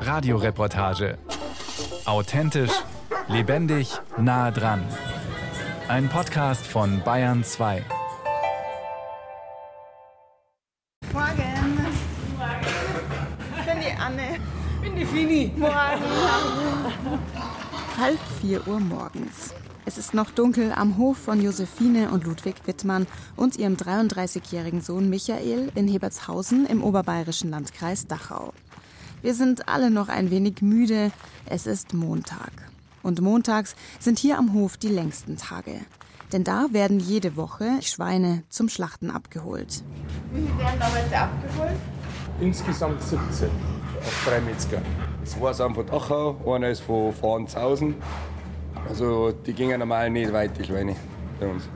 Radioreportage. 0.00 1.18
Authentisch, 2.04 2.72
lebendig, 3.28 3.88
nah 4.16 4.50
dran. 4.50 4.82
Ein 5.88 6.08
Podcast 6.08 6.66
von 6.66 7.02
Bayern 7.04 7.44
2. 7.44 7.84
Morgen. 11.12 11.86
Ich 13.58 13.66
bin 13.66 13.80
die 13.80 14.00
Anne. 14.00 14.38
Ich 14.76 14.80
bin 14.80 14.96
die 14.96 15.04
Fini. 15.04 15.52
Morgen. 15.56 15.70
Halb 17.98 18.18
vier 18.40 18.66
Uhr 18.66 18.80
morgens. 18.80 19.54
Es 19.92 19.98
ist 19.98 20.14
noch 20.14 20.30
dunkel 20.30 20.72
am 20.72 20.96
Hof 20.96 21.18
von 21.18 21.42
Josephine 21.42 22.12
und 22.12 22.24
Ludwig 22.24 22.54
Wittmann 22.64 23.06
und 23.36 23.56
ihrem 23.56 23.74
33-jährigen 23.74 24.80
Sohn 24.80 25.10
Michael 25.10 25.70
in 25.74 25.86
Hebertshausen 25.86 26.64
im 26.64 26.82
oberbayerischen 26.82 27.50
Landkreis 27.50 28.06
Dachau. 28.06 28.54
Wir 29.20 29.34
sind 29.34 29.68
alle 29.68 29.90
noch 29.90 30.08
ein 30.08 30.30
wenig 30.30 30.62
müde. 30.62 31.12
Es 31.44 31.66
ist 31.66 31.92
Montag. 31.92 32.52
Und 33.02 33.20
montags 33.20 33.76
sind 34.00 34.18
hier 34.18 34.38
am 34.38 34.54
Hof 34.54 34.78
die 34.78 34.88
längsten 34.88 35.36
Tage. 35.36 35.80
Denn 36.32 36.42
da 36.42 36.68
werden 36.70 36.98
jede 36.98 37.36
Woche 37.36 37.82
Schweine 37.82 38.44
zum 38.48 38.70
Schlachten 38.70 39.10
abgeholt. 39.10 39.84
Wie 40.32 40.40
viel 40.40 40.58
werden 40.58 40.80
da 40.80 40.90
heute 40.90 41.18
abgeholt? 41.18 41.78
Insgesamt 42.40 43.02
17 43.02 43.50
auf 43.98 44.24
drei 44.24 44.40
Metzger. 44.40 44.80
Zwei 45.24 45.52
sind 45.52 45.74
von 45.74 45.86
Dachau, 45.86 46.36
einer 46.46 46.70
ist 46.70 46.80
von 46.80 47.12
Fahnenshausen. 47.12 47.94
Also 48.92 49.32
die 49.32 49.54
gingen 49.54 49.78
normal 49.78 50.10
nicht 50.10 50.30
weit, 50.34 50.50
die 50.58 50.64
Schweine 50.64 50.94
bei 51.40 51.48
uns. 51.48 51.66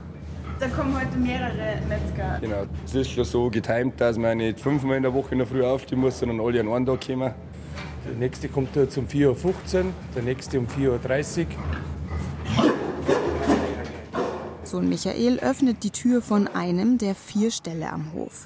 Da 0.59 0.67
kommen 0.67 0.95
heute 0.95 1.17
mehrere 1.17 1.81
Metzger. 1.89 2.37
Genau. 2.39 2.67
Es 2.85 2.93
ist 2.93 3.09
schon 3.09 3.25
so 3.25 3.49
getimt, 3.49 3.99
dass 3.99 4.19
man 4.19 4.37
nicht 4.37 4.59
fünfmal 4.59 4.97
in 4.97 5.01
der 5.01 5.11
Woche 5.15 5.31
in 5.31 5.39
der 5.39 5.47
Früh 5.47 5.65
aufstehen 5.65 5.99
muss, 5.99 6.19
sondern 6.19 6.39
alle 6.39 6.59
an 6.59 6.67
einem 6.69 6.85
Tag 6.85 7.07
kommen. 7.07 7.33
Der 8.05 8.13
nächste 8.19 8.49
kommt 8.49 8.75
jetzt 8.75 8.99
um 8.99 9.07
4.15 9.07 9.25
Uhr, 9.33 9.85
der 10.15 10.21
nächste 10.21 10.59
um 10.59 10.67
4.30 10.67 11.39
Uhr. 11.39 11.47
Sohn 14.63 14.87
Michael 14.87 15.39
öffnet 15.39 15.83
die 15.83 15.89
Tür 15.89 16.21
von 16.21 16.47
einem 16.47 16.99
der 16.99 17.15
vier 17.15 17.49
Ställe 17.49 17.91
am 17.91 18.13
Hof. 18.13 18.45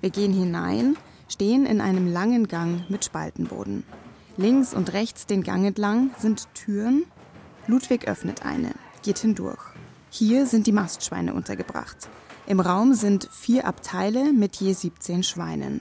Wir 0.00 0.10
gehen 0.10 0.32
hinein, 0.32 0.96
stehen 1.28 1.66
in 1.66 1.80
einem 1.80 2.12
langen 2.12 2.46
Gang 2.46 2.88
mit 2.88 3.04
Spaltenboden. 3.04 3.82
Links 4.36 4.72
und 4.72 4.92
rechts 4.92 5.26
den 5.26 5.42
Gang 5.42 5.66
entlang 5.66 6.10
sind 6.18 6.46
Türen. 6.54 7.06
Ludwig 7.66 8.06
öffnet 8.06 8.44
eine, 8.44 8.72
geht 9.02 9.18
hindurch. 9.18 9.62
Hier 10.10 10.46
sind 10.46 10.66
die 10.66 10.72
Mastschweine 10.72 11.32
untergebracht. 11.32 11.96
Im 12.46 12.60
Raum 12.60 12.92
sind 12.92 13.28
vier 13.32 13.66
Abteile 13.66 14.32
mit 14.32 14.56
je 14.56 14.74
17 14.74 15.22
Schweinen. 15.22 15.80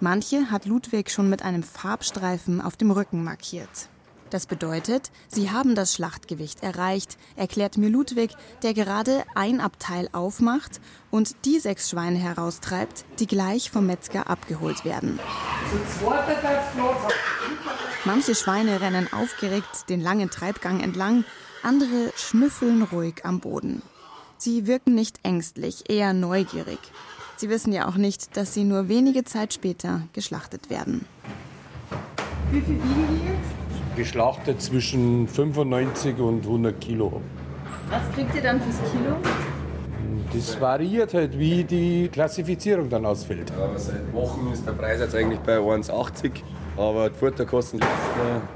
Manche 0.00 0.50
hat 0.50 0.64
Ludwig 0.64 1.10
schon 1.10 1.28
mit 1.28 1.42
einem 1.42 1.62
Farbstreifen 1.62 2.62
auf 2.62 2.78
dem 2.78 2.90
Rücken 2.90 3.22
markiert. 3.22 3.90
Das 4.30 4.46
bedeutet, 4.46 5.10
sie 5.28 5.50
haben 5.50 5.74
das 5.74 5.92
Schlachtgewicht 5.92 6.62
erreicht, 6.62 7.18
erklärt 7.36 7.76
mir 7.76 7.90
Ludwig, 7.90 8.30
der 8.62 8.72
gerade 8.72 9.24
ein 9.34 9.60
Abteil 9.60 10.08
aufmacht 10.12 10.80
und 11.10 11.44
die 11.44 11.58
sechs 11.58 11.90
Schweine 11.90 12.18
heraustreibt, 12.18 13.04
die 13.18 13.26
gleich 13.26 13.70
vom 13.70 13.86
Metzger 13.86 14.30
abgeholt 14.30 14.84
werden. 14.86 15.18
Manche 18.06 18.34
Schweine 18.34 18.80
rennen 18.80 19.12
aufgeregt 19.12 19.90
den 19.90 20.00
langen 20.00 20.30
Treibgang 20.30 20.80
entlang, 20.80 21.24
andere 21.62 22.10
schnüffeln 22.16 22.82
ruhig 22.82 23.24
am 23.24 23.40
Boden. 23.40 23.82
Sie 24.38 24.66
wirken 24.66 24.94
nicht 24.94 25.20
ängstlich, 25.22 25.90
eher 25.90 26.14
neugierig. 26.14 26.78
Sie 27.36 27.50
wissen 27.50 27.74
ja 27.74 27.86
auch 27.86 27.96
nicht, 27.96 28.38
dass 28.38 28.54
sie 28.54 28.64
nur 28.64 28.88
wenige 28.88 29.24
Zeit 29.24 29.52
später 29.52 30.02
geschlachtet 30.14 30.70
werden. 30.70 31.04
Wie 32.50 32.62
viel 32.62 32.76
wiegen 32.76 33.06
die 33.10 33.26
jetzt? 33.28 33.96
Geschlachtet 33.96 34.62
zwischen 34.62 35.28
95 35.28 36.18
und 36.18 36.44
100 36.44 36.80
Kilo. 36.80 37.20
Was 37.90 38.14
kriegt 38.14 38.34
ihr 38.34 38.42
dann 38.42 38.62
fürs 38.62 38.76
Kilo? 38.92 39.16
Das 40.32 40.58
variiert 40.58 41.12
halt, 41.12 41.38
wie 41.38 41.64
die 41.64 42.08
Klassifizierung 42.08 42.88
dann 42.88 43.04
ausfällt. 43.04 43.52
Aber 43.52 43.78
seit 43.78 44.10
Wochen 44.14 44.50
ist 44.52 44.66
der 44.66 44.72
Preis 44.72 45.00
jetzt 45.00 45.14
eigentlich 45.14 45.40
bei 45.40 45.58
1,80. 45.58 46.30
Aber 46.80 47.10
die 47.10 47.18
Futterkosten 47.18 47.78
letzten, 47.78 48.48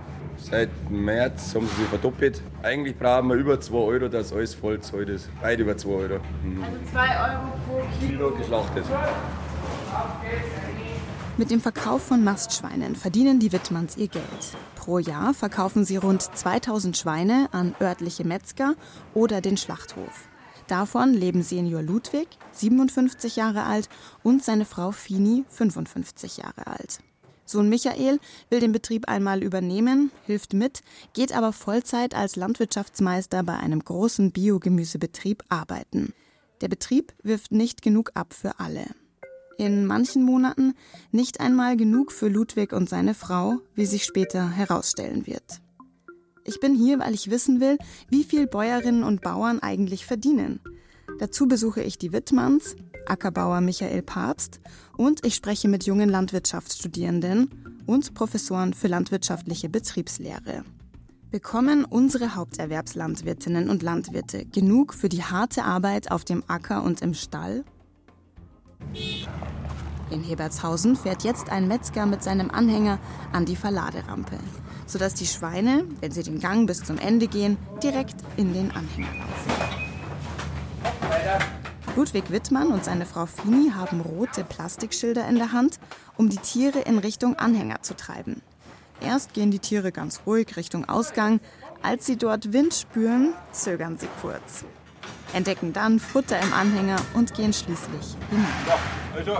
seit 0.51 0.71
März 0.91 1.55
haben 1.55 1.69
sie 1.69 1.83
sich 1.83 1.89
verdoppelt. 1.89 2.41
Eigentlich 2.62 2.97
brauchen 2.97 3.29
wir 3.29 3.37
über 3.37 3.61
2 3.61 3.77
Euro, 3.77 4.09
dass 4.09 4.33
alles 4.33 4.55
voll 4.55 4.81
zahlt 4.81 5.11
ist. 5.11 5.29
Weit 5.43 5.59
über 5.59 5.77
2 5.77 5.91
Euro. 5.91 6.21
Mhm. 6.43 6.65
Also 6.65 6.79
2 6.91 7.01
Euro 7.01 7.53
pro 7.67 7.83
Kilo. 8.01 8.31
Kilo 8.31 8.31
geschlachtet. 8.31 8.85
Mit 11.37 11.51
dem 11.51 11.61
Verkauf 11.61 12.03
von 12.03 12.25
Mastschweinen 12.25 12.97
verdienen 12.97 13.41
die 13.41 13.53
Wittmanns 13.53 13.99
ihr 13.99 14.09
Geld. 14.09 14.25
Pro 14.75 14.99
Jahr 14.99 15.35
verkaufen 15.35 15.85
sie 15.85 15.99
rund 15.99 16.23
2000 16.23 16.97
Schweine 16.97 17.49
an 17.53 17.75
örtliche 17.79 18.25
Metzger 18.25 18.75
oder 19.12 19.43
den 19.43 19.59
Schlachthof. 19.59 20.29
Davon 20.67 21.12
leben 21.12 21.43
Senior 21.43 21.83
Ludwig, 21.83 22.29
57 22.53 23.37
Jahre 23.37 23.65
alt, 23.65 23.91
und 24.23 24.43
seine 24.43 24.65
Frau 24.65 24.93
Fini, 24.93 25.45
55 25.51 26.39
Jahre 26.39 26.67
alt. 26.67 27.01
Sohn 27.47 27.69
Michael 27.69 28.19
will 28.50 28.60
den 28.60 28.72
Betrieb 28.72 29.09
einmal 29.09 29.43
übernehmen, 29.43 30.10
hilft 30.27 30.55
mit, 30.55 30.81
geht 31.12 31.32
aber 31.32 31.53
Vollzeit 31.53 32.15
als 32.15 32.37
Landwirtschaftsmeister 32.37 33.43
bei 33.43 33.55
einem 33.55 33.81
großen 33.81 34.32
Biogemüsebetrieb 34.32 35.43
arbeiten. 35.49 36.15
Der 36.60 36.69
Betrieb 36.69 37.12
wirft 37.22 37.53
nicht 37.53 37.82
genug 37.82 38.12
ab 38.15 38.32
für 38.32 38.59
alle. 38.60 38.87
In 39.59 39.87
manchen 39.87 40.25
Monaten 40.25 40.75
nicht 41.12 41.41
einmal 41.41 41.77
genug 41.77 42.10
für 42.10 42.28
Ludwig 42.28 42.72
und 42.72 42.88
seine 42.88 43.15
Frau, 43.15 43.59
wie 43.75 43.87
sich 43.87 44.05
später 44.05 44.50
herausstellen 44.50 45.26
wird. 45.26 45.61
Ich 46.44 46.61
bin 46.61 46.75
hier, 46.75 46.99
weil 46.99 47.15
ich 47.15 47.31
wissen 47.31 47.61
will, 47.61 47.78
wie 48.09 48.25
viel 48.25 48.47
Bäuerinnen 48.47 49.05
und 49.05 49.21
Bauern 49.21 49.61
eigentlich 49.61 50.06
verdienen. 50.06 50.61
Dazu 51.19 51.47
besuche 51.47 51.82
ich 51.82 51.99
die 51.99 52.12
Wittmanns, 52.12 52.76
Ackerbauer 53.06 53.61
Michael 53.61 54.03
Papst 54.03 54.61
und 54.97 55.25
ich 55.25 55.34
spreche 55.34 55.69
mit 55.69 55.84
jungen 55.84 56.09
Landwirtschaftsstudierenden 56.09 57.82
und 57.87 58.15
Professoren 58.15 58.75
für 58.75 58.88
landwirtschaftliche 58.88 59.69
Betriebslehre. 59.69 60.65
Bekommen 61.31 61.84
unsere 61.84 62.37
Haupterwerbslandwirtinnen 62.37 63.69
und 63.69 63.82
Landwirte 63.82 64.47
genug 64.47 64.94
für 64.94 65.09
die 65.09 65.25
harte 65.25 65.65
Arbeit 65.65 66.10
auf 66.10 66.25
dem 66.25 66.44
Acker 66.47 66.84
und 66.84 67.03
im 67.03 67.12
Stall? 67.12 67.65
In 70.10 70.22
Hebertshausen 70.22 70.94
fährt 70.94 71.25
jetzt 71.25 71.50
ein 71.50 71.66
Metzger 71.66 72.06
mit 72.06 72.22
seinem 72.22 72.50
Anhänger 72.50 73.00
an 73.32 73.47
die 73.47 73.56
Verladerampe, 73.56 74.38
sodass 74.87 75.15
die 75.15 75.26
Schweine, 75.26 75.84
wenn 76.00 76.12
sie 76.12 76.22
den 76.22 76.38
Gang 76.38 76.69
bis 76.69 76.84
zum 76.84 76.99
Ende 76.99 77.26
gehen, 77.26 77.56
direkt 77.82 78.16
in 78.37 78.53
den 78.53 78.71
Anhänger 78.71 79.15
laufen. 79.19 79.55
Ludwig 81.97 82.32
Wittmann 82.32 82.69
und 82.69 82.84
seine 82.84 83.06
Frau 83.06 83.27
Fini 83.27 83.71
haben 83.71 84.00
rote 84.00 84.43
Plastikschilder 84.43 85.28
in 85.28 85.37
der 85.37 85.53
Hand, 85.53 85.78
um 86.16 86.28
die 86.28 86.38
Tiere 86.38 86.81
in 86.81 86.99
Richtung 86.99 87.37
Anhänger 87.37 87.82
zu 87.82 87.94
treiben. 87.94 88.43
Erst 89.00 89.32
gehen 89.32 89.53
die 89.53 89.60
Tiere 89.60 89.93
ganz 89.93 90.22
ruhig 90.27 90.56
Richtung 90.56 90.88
Ausgang. 90.88 91.38
Als 91.82 92.06
sie 92.06 92.16
dort 92.16 92.53
Wind 92.53 92.75
spüren, 92.75 93.32
zögern 93.53 93.97
sie 93.97 94.09
kurz, 94.21 94.65
entdecken 95.34 95.72
dann 95.72 96.00
Futter 96.00 96.41
im 96.41 96.53
Anhänger 96.53 96.97
und 97.15 97.34
gehen 97.34 97.53
schließlich 97.53 98.16
hinein. 98.28 98.47
Also. 99.15 99.38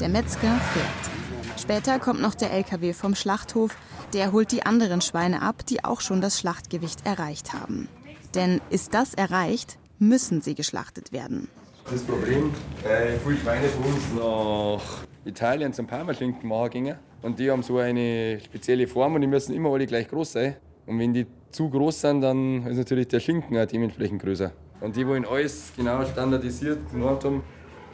Der 0.00 0.08
Metzger 0.08 0.40
fährt. 0.40 1.60
Später 1.60 2.00
kommt 2.00 2.20
noch 2.20 2.34
der 2.34 2.52
LKW 2.52 2.92
vom 2.92 3.14
Schlachthof. 3.14 3.76
Der 4.12 4.32
holt 4.32 4.50
die 4.50 4.66
anderen 4.66 5.00
Schweine 5.00 5.42
ab, 5.42 5.64
die 5.66 5.84
auch 5.84 6.00
schon 6.00 6.20
das 6.20 6.40
Schlachtgewicht 6.40 7.06
erreicht 7.06 7.52
haben. 7.52 7.88
Denn 8.34 8.60
ist 8.70 8.94
das 8.94 9.14
erreicht, 9.14 9.78
müssen 9.98 10.40
sie 10.40 10.54
geschlachtet 10.54 11.12
werden. 11.12 11.48
Das 11.90 12.02
Problem, 12.02 12.52
weil 12.82 13.18
viele 13.24 13.36
Schweine 13.36 13.68
von 13.68 13.84
uns 13.84 14.02
nach 14.16 15.04
Italien 15.24 15.72
zum 15.72 15.86
Parmaschinken 15.86 16.48
machen 16.48 16.70
gingen. 16.70 16.96
Und 17.22 17.38
die 17.38 17.50
haben 17.50 17.62
so 17.62 17.78
eine 17.78 18.40
spezielle 18.44 18.86
Form 18.86 19.14
und 19.14 19.20
die 19.20 19.26
müssen 19.26 19.54
immer 19.54 19.70
alle 19.70 19.86
gleich 19.86 20.08
groß 20.08 20.32
sein. 20.32 20.56
Und 20.86 20.98
wenn 20.98 21.12
die 21.12 21.26
zu 21.50 21.68
groß 21.68 22.00
sind, 22.00 22.20
dann 22.20 22.66
ist 22.66 22.76
natürlich 22.76 23.08
der 23.08 23.20
Schinken 23.20 23.58
auch 23.58 23.66
dementsprechend 23.66 24.22
größer. 24.22 24.52
Und 24.80 24.96
die 24.96 25.06
wollen 25.06 25.24
alles 25.24 25.72
genau 25.76 26.04
standardisiert 26.04 26.90
gemacht 26.90 27.24
haben. 27.24 27.42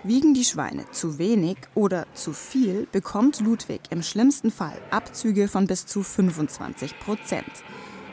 Wiegen 0.04 0.34
die 0.34 0.44
Schweine 0.44 0.84
zu 0.90 1.18
wenig 1.18 1.56
oder 1.74 2.06
zu 2.12 2.32
viel, 2.32 2.88
bekommt 2.90 3.40
Ludwig 3.40 3.82
im 3.90 4.02
schlimmsten 4.02 4.50
Fall 4.50 4.76
Abzüge 4.90 5.46
von 5.46 5.66
bis 5.66 5.86
zu 5.86 6.02
25 6.02 6.98
Prozent. 6.98 7.44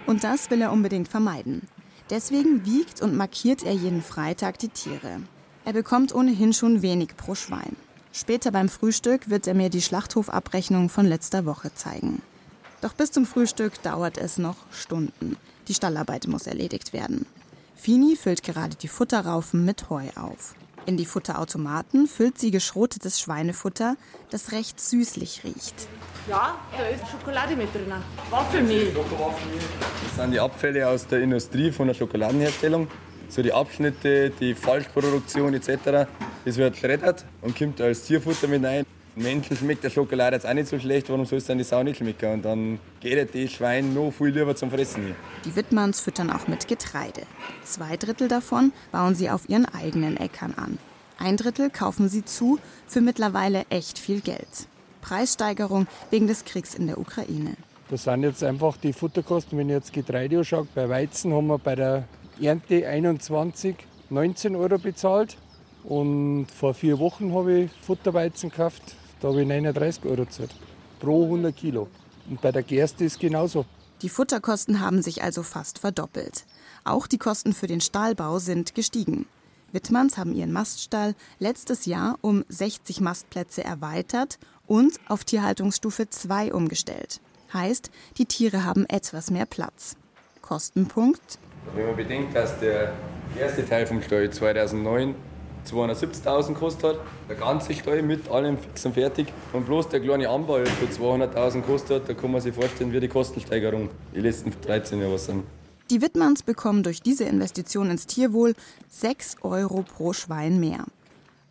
Und 0.06 0.24
das 0.24 0.52
will 0.52 0.62
er 0.62 0.72
unbedingt 0.72 1.08
vermeiden. 1.08 1.68
Deswegen 2.10 2.66
wiegt 2.66 3.02
und 3.02 3.16
markiert 3.16 3.64
er 3.64 3.74
jeden 3.74 4.02
Freitag 4.02 4.58
die 4.60 4.70
Tiere. 4.70 5.22
Er 5.66 5.74
bekommt 5.74 6.14
ohnehin 6.14 6.54
schon 6.54 6.82
wenig 6.82 7.16
pro 7.16 7.36
Schwein. 7.36 7.76
Später 8.12 8.52
beim 8.52 8.70
Frühstück 8.70 9.30
wird 9.30 9.46
er 9.46 9.54
mir 9.54 9.70
die 9.70 9.82
Schlachthofabrechnung 9.82 10.90
von 10.90 11.06
letzter 11.06 11.46
Woche 11.46 11.74
zeigen. 11.74 12.22
Doch 12.82 12.94
bis 12.94 13.12
zum 13.12 13.26
Frühstück 13.26 13.82
dauert 13.84 14.18
es 14.18 14.38
noch 14.38 14.56
Stunden. 14.72 15.38
Die 15.68 15.74
Stallarbeit 15.74 16.28
muss 16.28 16.48
erledigt 16.48 16.94
werden. 16.94 17.28
Fini 17.76 18.16
füllt 18.16 18.42
gerade 18.42 18.76
die 18.76 18.88
Futterraufen 18.88 19.64
mit 19.64 19.90
Heu 19.90 20.08
auf. 20.16 20.56
In 20.86 20.98
die 20.98 21.06
Futterautomaten 21.06 22.08
füllt 22.08 22.40
sie 22.40 22.52
geschrotetes 22.52 23.20
Schweinefutter, 23.20 23.96
das 24.32 24.52
recht 24.52 24.80
süßlich 24.80 25.44
riecht. 25.44 25.88
Ja, 26.28 26.56
da 26.78 26.86
ist 26.88 27.08
Schokolade 27.10 27.56
mit 27.56 27.74
drin. 27.74 27.92
Waffelmehl. 28.30 28.94
Das 28.94 30.16
sind 30.16 30.32
die 30.32 30.40
Abfälle 30.40 30.88
aus 30.88 31.08
der 31.08 31.22
Industrie 31.22 31.72
von 31.72 31.88
der 31.88 31.94
Schokoladenherstellung. 31.94 32.88
So 33.30 33.44
die 33.44 33.54
Abschnitte, 33.54 34.32
die 34.32 34.56
Falschproduktion 34.56 35.54
etc. 35.54 36.08
Das 36.46 36.58
wird 36.58 36.74
geschreddert 36.74 37.26
und 37.42 37.58
kommt 37.58 37.80
als 37.82 38.04
Tierfutter 38.04 38.48
mit 38.48 38.64
rein. 38.64 38.86
Menschen 39.16 39.58
schmeckt 39.58 39.84
der 39.84 39.90
Schokolade 39.90 40.36
jetzt 40.36 40.46
auch 40.46 40.54
nicht 40.54 40.68
so 40.68 40.80
schlecht, 40.80 41.10
warum 41.10 41.26
soll 41.26 41.40
es 41.40 41.46
dann 41.46 41.58
die 41.58 41.64
Sau 41.64 41.84
nicht 41.84 41.98
schmecken? 41.98 42.34
Und 42.34 42.46
dann 42.46 42.80
geht 43.00 43.36
das 43.36 43.52
Schwein 43.52 43.94
noch 43.94 44.12
viel 44.12 44.28
lieber 44.28 44.56
zum 44.56 44.72
Fressen. 44.72 45.16
Die 45.46 45.56
Wittmanns 45.56 46.00
füttern 46.00 46.30
auch 46.30 46.48
mit 46.48 46.68
Getreide. 46.68 47.24
Zwei 47.64 47.98
Drittel 47.98 48.28
davon 48.28 48.72
bauen 48.92 49.16
sie 49.16 49.30
auf 49.30 49.50
ihren 49.50 49.66
eigenen 49.66 50.18
Äckern 50.18 50.54
an. 50.56 50.78
Ein 51.18 51.36
Drittel 51.36 51.70
kaufen 51.70 52.08
sie 52.08 52.24
zu 52.24 52.60
für 52.88 53.02
mittlerweile 53.02 53.66
echt 53.70 54.00
viel 54.00 54.22
Geld. 54.22 54.68
Preissteigerung 55.02 55.88
wegen 56.12 56.28
des 56.28 56.46
Kriegs 56.46 56.76
in 56.76 56.88
der 56.88 56.98
Ukraine. 56.98 57.56
Das 57.90 58.04
sind 58.04 58.24
jetzt 58.24 58.44
einfach 58.44 58.78
die 58.78 58.94
Futterkosten. 58.94 59.58
Wenn 59.58 59.70
ich 59.70 59.76
jetzt 59.76 59.94
Getreide 59.94 60.40
anschaue, 60.40 60.68
bei 60.76 60.88
Weizen 60.88 61.34
haben 61.34 61.48
wir 61.48 61.58
bei 61.58 61.76
der 61.76 62.04
Ernte 62.40 62.88
21, 62.88 63.76
19 64.10 64.56
Euro 64.56 64.78
bezahlt. 64.78 65.38
Und 65.84 66.48
vor 66.48 66.74
vier 66.74 67.00
Wochen 67.00 67.34
habe 67.34 67.62
ich 67.62 67.72
Futterweizen 67.82 68.50
gekauft. 68.50 68.82
Da 69.22 69.30
habe 69.30 69.42
ich 69.42 69.48
39 69.48 70.06
Euro 70.06 70.26
gezahlt. 70.26 70.54
Pro 71.00 71.24
100 71.24 71.56
Kilo. 71.56 71.88
Und 72.30 72.42
bei 72.42 72.52
der 72.52 72.64
Gerste 72.64 73.06
ist 73.06 73.14
es 73.14 73.20
genauso. 73.20 73.66
Die 74.02 74.10
Futterkosten 74.10 74.80
haben 74.80 75.02
sich 75.02 75.24
also 75.24 75.44
fast 75.44 75.80
verdoppelt. 75.80 76.46
Auch 76.84 77.08
die 77.08 77.18
Kosten 77.18 77.54
für 77.54 77.68
den 77.68 77.82
Stahlbau 77.82 78.40
sind 78.40 78.76
gestiegen. 78.76 79.28
Wittmanns 79.72 80.18
haben 80.18 80.34
ihren 80.34 80.52
Maststall 80.52 81.16
letztes 81.38 81.86
Jahr 81.86 82.18
um 82.22 82.44
60 82.50 83.02
Mastplätze 83.02 83.64
erweitert 83.64 84.40
und 84.68 85.00
auf 85.08 85.26
Tierhaltungsstufe 85.26 86.10
2 86.10 86.54
umgestellt. 86.54 87.20
Heißt, 87.54 87.92
die 88.18 88.26
Tiere 88.26 88.64
haben 88.64 88.86
etwas 88.88 89.32
mehr 89.32 89.46
Platz. 89.46 89.96
Kostenpunkt? 90.42 91.40
Wenn 91.76 91.88
man 91.88 91.96
bedenkt, 91.96 92.36
dass 92.36 92.60
der 92.60 92.94
erste 93.38 93.66
Teil 93.66 93.86
vom 93.86 94.02
Stall 94.02 94.30
2009 94.30 95.14
270.000 95.72 96.54
gekostet 96.54 96.84
hat, 96.84 97.00
der 97.28 97.36
ganze 97.36 97.74
Stall 97.74 98.02
mit 98.02 98.30
allem 98.30 98.58
fix 98.58 98.86
und 98.86 98.94
fertig 98.94 99.28
und 99.54 99.66
bloß 99.66 99.90
der 99.90 100.00
kleine 100.00 100.30
Anbau 100.30 100.58
für 100.66 100.86
200.000 100.86 101.62
gekostet 101.62 102.02
hat, 102.02 102.10
da 102.10 102.14
kann 102.14 102.32
man 102.32 102.42
sich 102.42 102.54
vorstellen, 102.54 102.92
wie 102.92 103.00
die 103.00 103.08
Kostensteigerung 103.08 103.90
die 104.14 104.22
letzten 104.22 104.52
13 104.62 105.02
Jahre 105.02 105.18
sind. 105.18 105.44
Die 105.90 106.02
Wittmanns 106.02 106.44
bekommen 106.44 106.84
durch 106.84 107.02
diese 107.02 107.24
Investition 107.24 107.90
ins 107.90 108.06
Tierwohl 108.06 108.54
6 108.90 109.38
Euro 109.42 109.84
pro 109.84 110.14
Schwein 110.14 110.60
mehr. 110.60 110.86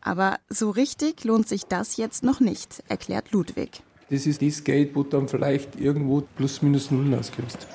Aber 0.00 0.38
so 0.48 0.70
richtig 0.70 1.24
lohnt 1.24 1.48
sich 1.48 1.64
das 1.64 1.96
jetzt 1.96 2.22
noch 2.22 2.38
nicht, 2.38 2.82
erklärt 2.88 3.32
Ludwig. 3.32 3.82
Das 4.10 4.26
ist 4.26 4.40
das 4.40 4.64
Geld, 4.64 4.94
wo 4.94 5.02
dann 5.02 5.28
vielleicht 5.28 5.78
irgendwo 5.78 6.22
plus 6.36 6.62
minus 6.62 6.90
null 6.90 7.12
auskriegst. 7.14 7.66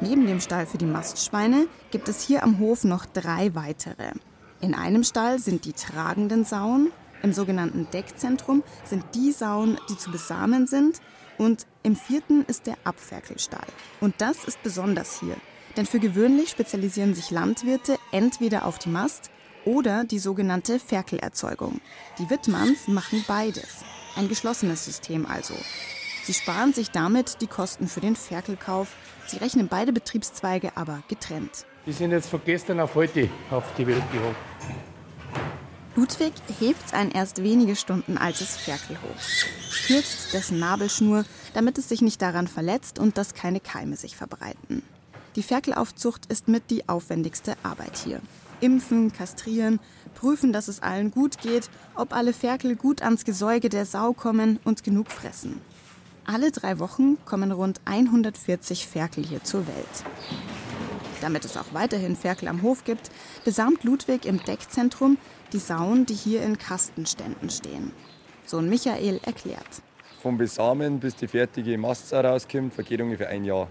Neben 0.00 0.26
dem 0.26 0.40
Stall 0.40 0.66
für 0.66 0.78
die 0.78 0.86
Mastschweine 0.86 1.68
gibt 1.90 2.08
es 2.08 2.20
hier 2.20 2.42
am 2.42 2.58
Hof 2.58 2.84
noch 2.84 3.06
drei 3.06 3.54
weitere. 3.54 4.12
In 4.60 4.74
einem 4.74 5.04
Stall 5.04 5.38
sind 5.38 5.64
die 5.64 5.72
tragenden 5.72 6.44
Sauen, 6.44 6.90
im 7.22 7.32
sogenannten 7.32 7.88
Deckzentrum 7.92 8.62
sind 8.84 9.04
die 9.14 9.32
Sauen, 9.32 9.78
die 9.90 9.96
zu 9.96 10.10
besamen 10.10 10.66
sind 10.66 11.00
und 11.38 11.66
im 11.82 11.96
vierten 11.96 12.44
ist 12.44 12.66
der 12.66 12.76
Abferkelstall. 12.84 13.66
Und 14.00 14.14
das 14.18 14.44
ist 14.44 14.62
besonders 14.62 15.20
hier, 15.20 15.36
denn 15.76 15.86
für 15.86 15.98
gewöhnlich 15.98 16.50
spezialisieren 16.50 17.14
sich 17.14 17.30
Landwirte 17.30 17.98
entweder 18.12 18.64
auf 18.64 18.78
die 18.78 18.88
Mast 18.88 19.30
oder 19.64 20.04
die 20.04 20.18
sogenannte 20.18 20.78
Ferkelerzeugung. 20.78 21.80
Die 22.18 22.30
Wittmanns 22.30 22.88
machen 22.88 23.24
beides. 23.26 23.84
Ein 24.14 24.28
geschlossenes 24.28 24.84
System 24.84 25.26
also. 25.26 25.54
Sie 26.24 26.34
sparen 26.34 26.72
sich 26.72 26.90
damit 26.90 27.40
die 27.40 27.46
Kosten 27.46 27.88
für 27.88 28.00
den 28.00 28.16
Ferkelkauf. 28.16 28.96
Sie 29.26 29.36
rechnen 29.36 29.68
beide 29.68 29.92
Betriebszweige 29.92 30.76
aber 30.76 31.02
getrennt. 31.08 31.66
Die 31.86 31.92
sind 31.92 32.10
jetzt 32.10 32.28
von 32.28 32.40
gestern 32.44 32.80
auf 32.80 32.96
heute 32.96 33.30
auf 33.48 33.64
die 33.78 33.86
Welt 33.86 34.02
gehoben. 34.12 34.34
Ludwig 35.94 36.32
hebt 36.58 36.92
ein 36.92 37.12
erst 37.12 37.42
wenige 37.42 37.76
Stunden 37.76 38.18
altes 38.18 38.56
Ferkel 38.56 38.96
hoch, 38.96 39.86
kürzt 39.86 40.34
dessen 40.34 40.58
Nabelschnur, 40.58 41.24
damit 41.54 41.78
es 41.78 41.88
sich 41.88 42.02
nicht 42.02 42.20
daran 42.20 42.48
verletzt 42.48 42.98
und 42.98 43.16
dass 43.16 43.34
keine 43.34 43.60
Keime 43.60 43.96
sich 43.96 44.16
verbreiten. 44.16 44.82
Die 45.36 45.42
Ferkelaufzucht 45.42 46.26
ist 46.26 46.48
mit 46.48 46.70
die 46.70 46.88
aufwendigste 46.88 47.54
Arbeit 47.62 47.96
hier. 47.96 48.20
Impfen, 48.60 49.12
kastrieren, 49.12 49.78
prüfen, 50.14 50.52
dass 50.52 50.68
es 50.68 50.82
allen 50.82 51.12
gut 51.12 51.38
geht, 51.38 51.70
ob 51.94 52.12
alle 52.12 52.32
Ferkel 52.32 52.74
gut 52.74 53.00
ans 53.00 53.24
Gesäuge 53.24 53.68
der 53.68 53.86
Sau 53.86 54.12
kommen 54.12 54.58
und 54.64 54.82
genug 54.82 55.10
fressen. 55.10 55.60
Alle 56.24 56.50
drei 56.50 56.80
Wochen 56.80 57.16
kommen 57.24 57.52
rund 57.52 57.80
140 57.84 58.86
Ferkel 58.86 59.24
hier 59.24 59.44
zur 59.44 59.66
Welt. 59.66 60.04
Damit 61.20 61.44
es 61.44 61.56
auch 61.56 61.72
weiterhin 61.72 62.16
Ferkel 62.16 62.48
am 62.48 62.62
Hof 62.62 62.84
gibt, 62.84 63.10
besamt 63.44 63.84
Ludwig 63.84 64.26
im 64.26 64.42
Deckzentrum 64.44 65.18
die 65.52 65.58
Sauen, 65.58 66.06
die 66.06 66.14
hier 66.14 66.42
in 66.42 66.58
Kastenständen 66.58 67.50
stehen. 67.50 67.92
Sohn 68.44 68.68
Michael 68.68 69.20
erklärt. 69.24 69.82
Vom 70.22 70.38
Besamen 70.38 71.00
bis 71.00 71.16
die 71.16 71.28
fertige 71.28 71.78
Mastsau 71.78 72.20
rauskommt, 72.20 72.74
vergeht 72.74 73.00
ungefähr 73.00 73.28
ein 73.28 73.44
Jahr. 73.44 73.68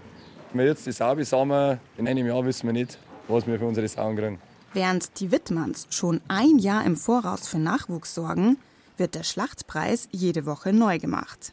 Wenn 0.50 0.60
wir 0.60 0.66
jetzt 0.66 0.86
die 0.86 0.92
Sau 0.92 1.14
besamen, 1.14 1.78
in 1.96 2.08
einem 2.08 2.26
Jahr 2.26 2.44
wissen 2.44 2.66
wir 2.66 2.72
nicht, 2.72 2.98
was 3.28 3.46
wir 3.46 3.58
für 3.58 3.66
unsere 3.66 3.88
Sauen 3.88 4.16
kriegen. 4.16 4.38
Während 4.72 5.20
die 5.20 5.30
Wittmanns 5.32 5.86
schon 5.90 6.20
ein 6.28 6.58
Jahr 6.58 6.84
im 6.84 6.96
Voraus 6.96 7.48
für 7.48 7.58
Nachwuchs 7.58 8.14
sorgen, 8.14 8.58
wird 8.96 9.14
der 9.14 9.22
Schlachtpreis 9.22 10.08
jede 10.12 10.46
Woche 10.46 10.72
neu 10.72 10.98
gemacht. 10.98 11.52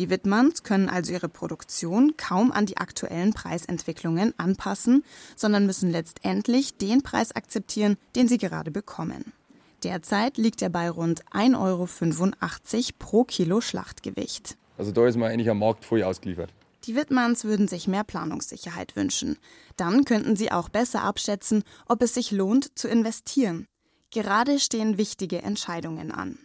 Die 0.00 0.08
Wittmanns 0.08 0.62
können 0.62 0.88
also 0.88 1.12
ihre 1.12 1.28
Produktion 1.28 2.16
kaum 2.16 2.52
an 2.52 2.64
die 2.64 2.78
aktuellen 2.78 3.34
Preisentwicklungen 3.34 4.32
anpassen, 4.38 5.04
sondern 5.36 5.66
müssen 5.66 5.90
letztendlich 5.90 6.78
den 6.78 7.02
Preis 7.02 7.36
akzeptieren, 7.36 7.98
den 8.16 8.26
sie 8.26 8.38
gerade 8.38 8.70
bekommen. 8.70 9.34
Derzeit 9.84 10.38
liegt 10.38 10.62
er 10.62 10.70
bei 10.70 10.88
rund 10.88 11.22
1,85 11.26 11.54
Euro 11.58 11.86
pro 12.98 13.24
Kilo 13.24 13.60
Schlachtgewicht. 13.60 14.56
Also 14.78 14.90
da 14.90 15.06
ist 15.06 15.18
man 15.18 15.30
eigentlich 15.30 15.50
am 15.50 15.58
Markt 15.58 15.84
voll 15.84 16.02
ausgeliefert. 16.02 16.50
Die 16.84 16.96
Wittmanns 16.96 17.44
würden 17.44 17.68
sich 17.68 17.86
mehr 17.86 18.04
Planungssicherheit 18.04 18.96
wünschen. 18.96 19.36
Dann 19.76 20.06
könnten 20.06 20.34
sie 20.34 20.50
auch 20.50 20.70
besser 20.70 21.02
abschätzen, 21.02 21.62
ob 21.86 22.02
es 22.02 22.14
sich 22.14 22.30
lohnt 22.30 22.78
zu 22.78 22.88
investieren. 22.88 23.66
Gerade 24.10 24.60
stehen 24.60 24.96
wichtige 24.96 25.42
Entscheidungen 25.42 26.10
an. 26.10 26.38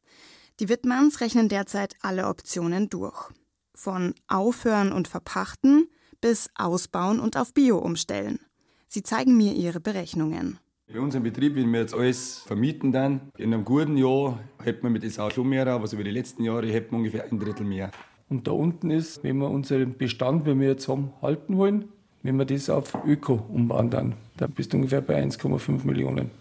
Die 0.59 0.67
Wittmanns 0.67 1.21
rechnen 1.21 1.47
derzeit 1.47 1.95
alle 2.01 2.27
Optionen 2.27 2.89
durch. 2.89 3.31
Von 3.75 4.15
Aufhören 4.29 4.93
und 4.93 5.09
Verpachten 5.09 5.89
bis 6.21 6.49
Ausbauen 6.55 7.19
und 7.19 7.35
auf 7.35 7.53
Bio 7.53 7.77
umstellen. 7.77 8.39
Sie 8.87 9.03
zeigen 9.03 9.35
mir 9.35 9.53
ihre 9.53 9.81
Berechnungen. 9.81 10.59
Bei 10.91 10.99
uns 10.99 11.13
im 11.13 11.23
Betrieb, 11.23 11.55
wenn 11.55 11.71
wir 11.71 11.81
jetzt 11.81 11.93
alles 11.93 12.39
vermieten 12.39 12.93
dann, 12.93 13.19
in 13.37 13.53
einem 13.53 13.65
guten 13.65 13.97
Jahr 13.97 14.39
hätten 14.63 14.83
wir 14.83 14.89
mit 14.89 15.03
der 15.03 15.09
Sau 15.09 15.29
schon 15.29 15.49
mehr, 15.49 15.67
aber 15.67 15.87
so 15.87 15.97
wie 15.97 16.05
die 16.05 16.11
letzten 16.11 16.43
Jahre 16.43 16.67
hätten 16.67 16.91
wir 16.91 16.97
ungefähr 16.99 17.25
ein 17.29 17.37
Drittel 17.37 17.65
mehr. 17.65 17.91
Und 18.29 18.47
da 18.47 18.51
unten 18.51 18.91
ist, 18.91 19.23
wenn 19.23 19.37
wir 19.37 19.49
unseren 19.49 19.97
Bestand, 19.97 20.47
den 20.47 20.61
wir 20.61 20.69
jetzt 20.69 20.87
haben, 20.87 21.11
halten 21.21 21.57
wollen, 21.57 21.89
wenn 22.23 22.37
wir 22.37 22.45
das 22.45 22.69
auf 22.69 22.97
Öko 23.05 23.45
umbauen, 23.49 23.89
dann, 23.89 24.15
dann 24.37 24.51
bist 24.51 24.71
du 24.71 24.77
ungefähr 24.77 25.01
bei 25.01 25.21
1,5 25.21 25.85
Millionen. 25.85 26.31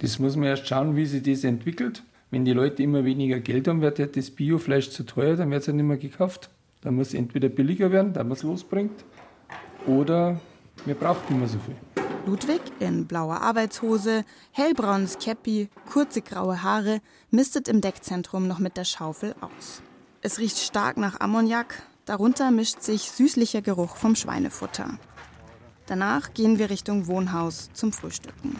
Das 0.00 0.18
muss 0.18 0.34
man 0.34 0.46
erst 0.48 0.66
schauen, 0.66 0.96
wie 0.96 1.06
sich 1.06 1.22
das 1.22 1.44
entwickelt. 1.44 2.02
Wenn 2.30 2.44
die 2.44 2.52
Leute 2.52 2.82
immer 2.82 3.04
weniger 3.04 3.38
Geld 3.38 3.68
haben, 3.68 3.82
wird 3.82 4.16
das 4.16 4.30
Biofleisch 4.30 4.90
zu 4.90 5.04
teuer, 5.04 5.36
dann 5.36 5.50
wird 5.50 5.60
es 5.60 5.68
ja 5.68 5.72
nicht 5.72 5.84
mehr 5.84 5.96
gekauft. 5.96 6.50
Dann 6.82 6.96
muss 6.96 7.08
es 7.08 7.14
entweder 7.14 7.48
billiger 7.48 7.90
werden, 7.90 8.12
da 8.12 8.22
man 8.22 8.32
es 8.32 8.42
losbringt, 8.42 9.04
oder 9.86 10.40
wir 10.84 10.94
brauchen 10.94 11.22
nicht 11.28 11.38
mehr 11.38 11.48
so 11.48 11.58
viel. 11.58 11.76
Ludwig 12.26 12.60
in 12.78 13.06
blauer 13.06 13.40
Arbeitshose, 13.40 14.24
hellbraunes 14.52 15.18
Käppi, 15.18 15.68
kurze 15.90 16.22
graue 16.22 16.62
Haare 16.62 17.00
mistet 17.30 17.68
im 17.68 17.80
Deckzentrum 17.80 18.46
noch 18.46 18.60
mit 18.60 18.76
der 18.76 18.84
Schaufel 18.84 19.34
aus. 19.40 19.82
Es 20.20 20.38
riecht 20.38 20.58
stark 20.58 20.98
nach 20.98 21.18
Ammoniak, 21.18 21.82
darunter 22.04 22.52
mischt 22.52 22.80
sich 22.82 23.10
süßlicher 23.10 23.62
Geruch 23.62 23.96
vom 23.96 24.14
Schweinefutter. 24.14 24.98
Danach 25.86 26.32
gehen 26.32 26.60
wir 26.60 26.70
Richtung 26.70 27.08
Wohnhaus 27.08 27.70
zum 27.74 27.92
Frühstücken. 27.92 28.56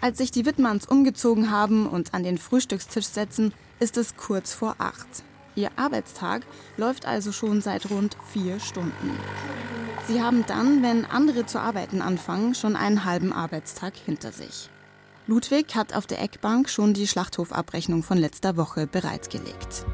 Als 0.00 0.18
sich 0.18 0.30
die 0.30 0.46
Wittmanns 0.46 0.86
umgezogen 0.86 1.50
haben 1.50 1.86
und 1.86 2.14
an 2.14 2.24
den 2.24 2.38
Frühstückstisch 2.38 3.06
setzen, 3.06 3.52
ist 3.80 3.96
es 3.98 4.16
kurz 4.16 4.54
vor 4.54 4.76
acht. 4.78 5.24
Ihr 5.54 5.70
Arbeitstag 5.76 6.42
läuft 6.76 7.06
also 7.06 7.32
schon 7.32 7.60
seit 7.60 7.90
rund 7.90 8.16
vier 8.32 8.58
Stunden. 8.60 9.18
Sie 10.06 10.22
haben 10.22 10.44
dann, 10.46 10.82
wenn 10.82 11.04
andere 11.04 11.46
zu 11.46 11.60
arbeiten 11.60 12.02
anfangen, 12.02 12.54
schon 12.54 12.76
einen 12.76 13.04
halben 13.04 13.32
Arbeitstag 13.32 13.94
hinter 13.96 14.32
sich. 14.32 14.68
Ludwig 15.26 15.74
hat 15.74 15.94
auf 15.94 16.06
der 16.06 16.20
Eckbank 16.20 16.68
schon 16.68 16.92
die 16.92 17.06
Schlachthofabrechnung 17.06 18.02
von 18.02 18.18
letzter 18.18 18.56
Woche 18.58 18.86
bereitgelegt. 18.86 19.86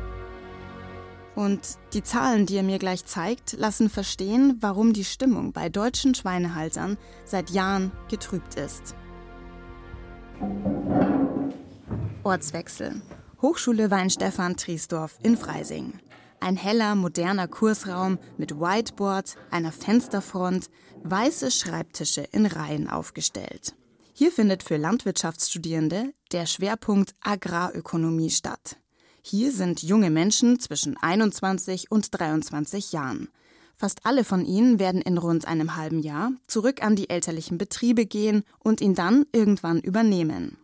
Und 1.36 1.60
die 1.92 2.02
Zahlen, 2.02 2.46
die 2.46 2.56
er 2.56 2.64
mir 2.64 2.80
gleich 2.80 3.04
zeigt, 3.04 3.52
lassen 3.52 3.88
verstehen, 3.88 4.56
warum 4.60 4.92
die 4.92 5.04
Stimmung 5.04 5.52
bei 5.52 5.68
deutschen 5.68 6.14
Schweinehaltern 6.14 6.98
seit 7.24 7.50
Jahren 7.50 7.92
getrübt 8.08 8.56
ist. 8.56 8.96
Ortswechsel. 12.24 13.00
Hochschule 13.42 13.90
Weinstefan 13.90 14.58
Triesdorf 14.58 15.18
in 15.22 15.34
Freising. 15.34 15.94
Ein 16.40 16.56
heller, 16.56 16.94
moderner 16.94 17.48
Kursraum 17.48 18.18
mit 18.36 18.60
Whiteboard, 18.60 19.36
einer 19.50 19.72
Fensterfront, 19.72 20.68
weiße 21.04 21.50
Schreibtische 21.50 22.20
in 22.32 22.44
Reihen 22.44 22.86
aufgestellt. 22.86 23.74
Hier 24.12 24.30
findet 24.30 24.62
für 24.62 24.76
Landwirtschaftsstudierende 24.76 26.12
der 26.32 26.44
Schwerpunkt 26.44 27.14
Agrarökonomie 27.22 28.28
statt. 28.28 28.76
Hier 29.22 29.52
sind 29.52 29.82
junge 29.82 30.10
Menschen 30.10 30.60
zwischen 30.60 30.98
21 30.98 31.90
und 31.90 32.08
23 32.12 32.92
Jahren. 32.92 33.28
Fast 33.74 34.04
alle 34.04 34.24
von 34.24 34.44
ihnen 34.44 34.78
werden 34.78 35.00
in 35.00 35.16
rund 35.16 35.46
einem 35.46 35.76
halben 35.76 36.00
Jahr 36.00 36.32
zurück 36.46 36.82
an 36.82 36.94
die 36.94 37.08
elterlichen 37.08 37.56
Betriebe 37.56 38.04
gehen 38.04 38.42
und 38.58 38.82
ihn 38.82 38.94
dann 38.94 39.24
irgendwann 39.32 39.80
übernehmen. 39.80 40.58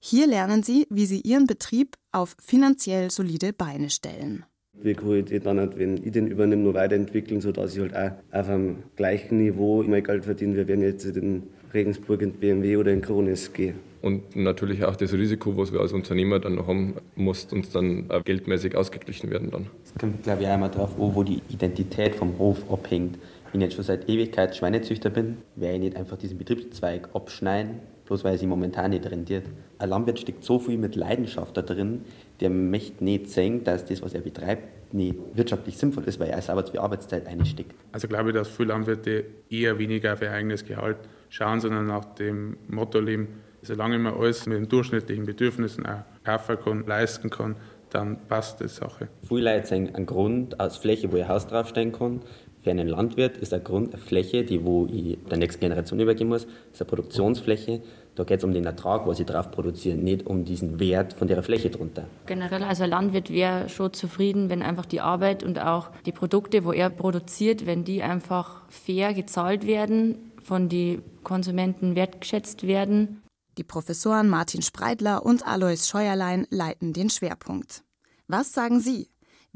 Hier 0.00 0.28
lernen 0.28 0.62
sie, 0.62 0.86
wie 0.90 1.06
sie 1.06 1.20
ihren 1.20 1.46
Betrieb 1.46 1.96
auf 2.12 2.36
finanziell 2.40 3.10
solide 3.10 3.52
Beine 3.52 3.90
stellen. 3.90 4.44
Wie 4.80 4.94
kann 4.94 5.12
ich 5.16 5.24
die 5.24 5.40
dann, 5.40 5.76
wenn 5.76 5.96
ich 5.96 6.12
den 6.12 6.28
übernehme, 6.28 6.62
noch 6.62 6.74
weiterentwickeln, 6.74 7.40
sodass 7.40 7.74
ich 7.74 7.80
halt 7.80 7.96
auch 7.96 8.12
auf 8.32 8.48
einem 8.48 8.76
gleichen 8.94 9.38
Niveau 9.38 9.82
mein 9.82 10.04
Geld 10.04 10.24
verdiene, 10.24 10.56
wie 10.56 10.68
wenn 10.68 10.82
ich 10.82 10.92
jetzt 10.92 11.04
in 11.16 11.42
Regensburg 11.74 12.22
in 12.22 12.32
BMW 12.32 12.76
oder 12.76 12.92
in 12.92 13.02
Kronis 13.02 13.52
gehe. 13.52 13.74
Und 14.00 14.36
natürlich 14.36 14.84
auch 14.84 14.94
das 14.94 15.12
Risiko, 15.12 15.56
was 15.56 15.72
wir 15.72 15.80
als 15.80 15.92
Unternehmer 15.92 16.38
dann 16.38 16.54
noch 16.54 16.68
haben, 16.68 16.94
muss 17.16 17.46
uns 17.46 17.70
dann 17.70 18.08
geldmäßig 18.24 18.76
ausgeglichen 18.76 19.30
werden 19.30 19.50
dann. 19.50 19.66
Es 19.84 19.92
kommt, 19.98 20.22
glaube 20.22 20.42
ich, 20.42 20.48
auch 20.48 20.54
immer 20.54 20.68
darauf 20.68 20.94
an, 21.00 21.14
wo 21.16 21.24
die 21.24 21.42
Identität 21.48 22.14
vom 22.14 22.38
Hof 22.38 22.70
abhängt. 22.70 23.18
Wenn 23.50 23.62
ich 23.62 23.66
jetzt 23.66 23.74
schon 23.74 23.84
seit 23.84 24.08
Ewigkeit 24.08 24.54
Schweinezüchter 24.54 25.10
bin, 25.10 25.38
werde 25.56 25.74
ich 25.74 25.80
nicht 25.80 25.96
einfach 25.96 26.18
diesen 26.18 26.38
Betriebszweig 26.38 27.08
abschneiden, 27.14 27.80
bloß 28.08 28.24
weil 28.24 28.38
sie 28.38 28.46
momentan 28.46 28.90
nicht 28.90 29.08
rentiert. 29.08 29.44
Ein 29.78 29.90
Landwirt 29.90 30.18
steckt 30.18 30.42
so 30.42 30.58
viel 30.58 30.78
mit 30.78 30.96
Leidenschaft 30.96 31.54
da 31.56 31.62
drin, 31.62 32.06
der 32.40 32.48
möchte 32.48 33.04
nicht 33.04 33.28
sehen, 33.28 33.64
dass 33.64 33.84
das, 33.84 34.00
was 34.00 34.14
er 34.14 34.22
betreibt, 34.22 34.94
nicht 34.94 35.16
wirtschaftlich 35.34 35.76
sinnvoll 35.76 36.04
ist, 36.04 36.18
weil 36.18 36.30
er 36.30 36.40
selber 36.40 36.64
zu 36.64 36.72
viel 36.72 36.80
Arbeitszeit 36.80 37.26
einsteckt. 37.26 37.74
Also 37.92 38.08
glaube 38.08 38.30
ich, 38.30 38.34
dass 38.34 38.48
viele 38.48 38.70
Landwirte 38.70 39.24
eher 39.50 39.78
weniger 39.78 40.14
auf 40.14 40.22
ihr 40.22 40.32
eigenes 40.32 40.64
Gehalt 40.64 40.96
schauen, 41.28 41.60
sondern 41.60 41.86
nach 41.86 42.06
dem 42.14 42.56
Motto 42.68 42.98
leben, 42.98 43.28
solange 43.60 43.98
man 43.98 44.14
alles 44.14 44.46
mit 44.46 44.56
den 44.56 44.68
durchschnittlichen 44.70 45.26
Bedürfnissen 45.26 45.84
auch 45.84 46.04
kaufen 46.24 46.56
kann, 46.64 46.86
leisten 46.86 47.28
kann, 47.28 47.56
dann 47.90 48.16
passt 48.26 48.60
die 48.60 48.68
Sache. 48.68 49.08
Viele 49.22 49.52
Leute 49.54 49.66
sehen 49.66 49.94
einen 49.94 50.06
Grund 50.06 50.58
als 50.58 50.78
Fläche, 50.78 51.12
wo 51.12 51.16
ihr 51.16 51.28
Haus 51.28 51.46
draufstehen 51.46 51.92
kann. 51.92 52.22
Für 52.68 52.72
einen 52.72 52.88
Landwirt 52.88 53.38
ist 53.38 53.54
eine 53.54 53.88
Fläche, 53.96 54.44
die 54.44 54.62
wo 54.62 54.86
ich 54.92 55.16
der 55.30 55.38
nächsten 55.38 55.60
Generation 55.60 56.00
übergeben 56.00 56.28
muss, 56.28 56.46
ist 56.70 56.82
eine 56.82 56.86
Produktionsfläche. 56.86 57.80
Da 58.14 58.24
geht 58.24 58.40
es 58.40 58.44
um 58.44 58.52
den 58.52 58.66
Ertrag, 58.66 59.06
was 59.06 59.18
ich 59.20 59.24
drauf 59.24 59.50
produziere, 59.50 59.96
nicht 59.96 60.26
um 60.26 60.44
diesen 60.44 60.78
Wert 60.78 61.14
von 61.14 61.28
der 61.28 61.42
Fläche 61.42 61.70
drunter. 61.70 62.04
Generell, 62.26 62.62
also 62.62 62.84
ein 62.84 62.90
Landwirt 62.90 63.30
wäre 63.30 63.70
schon 63.70 63.94
zufrieden, 63.94 64.50
wenn 64.50 64.60
einfach 64.60 64.84
die 64.84 65.00
Arbeit 65.00 65.42
und 65.44 65.58
auch 65.58 65.88
die 66.04 66.12
Produkte, 66.12 66.62
wo 66.66 66.72
er 66.72 66.90
produziert, 66.90 67.64
wenn 67.64 67.84
die 67.84 68.02
einfach 68.02 68.68
fair 68.68 69.14
gezahlt 69.14 69.66
werden, 69.66 70.32
von 70.42 70.68
den 70.68 71.00
Konsumenten 71.24 71.96
wertgeschätzt 71.96 72.66
werden. 72.66 73.22
Die 73.56 73.64
Professoren 73.64 74.28
Martin 74.28 74.60
Spreidler 74.60 75.24
und 75.24 75.48
Alois 75.48 75.88
Scheuerlein 75.88 76.46
leiten 76.50 76.92
den 76.92 77.08
Schwerpunkt. 77.08 77.82
Was 78.26 78.52
sagen 78.52 78.80
Sie? 78.80 79.08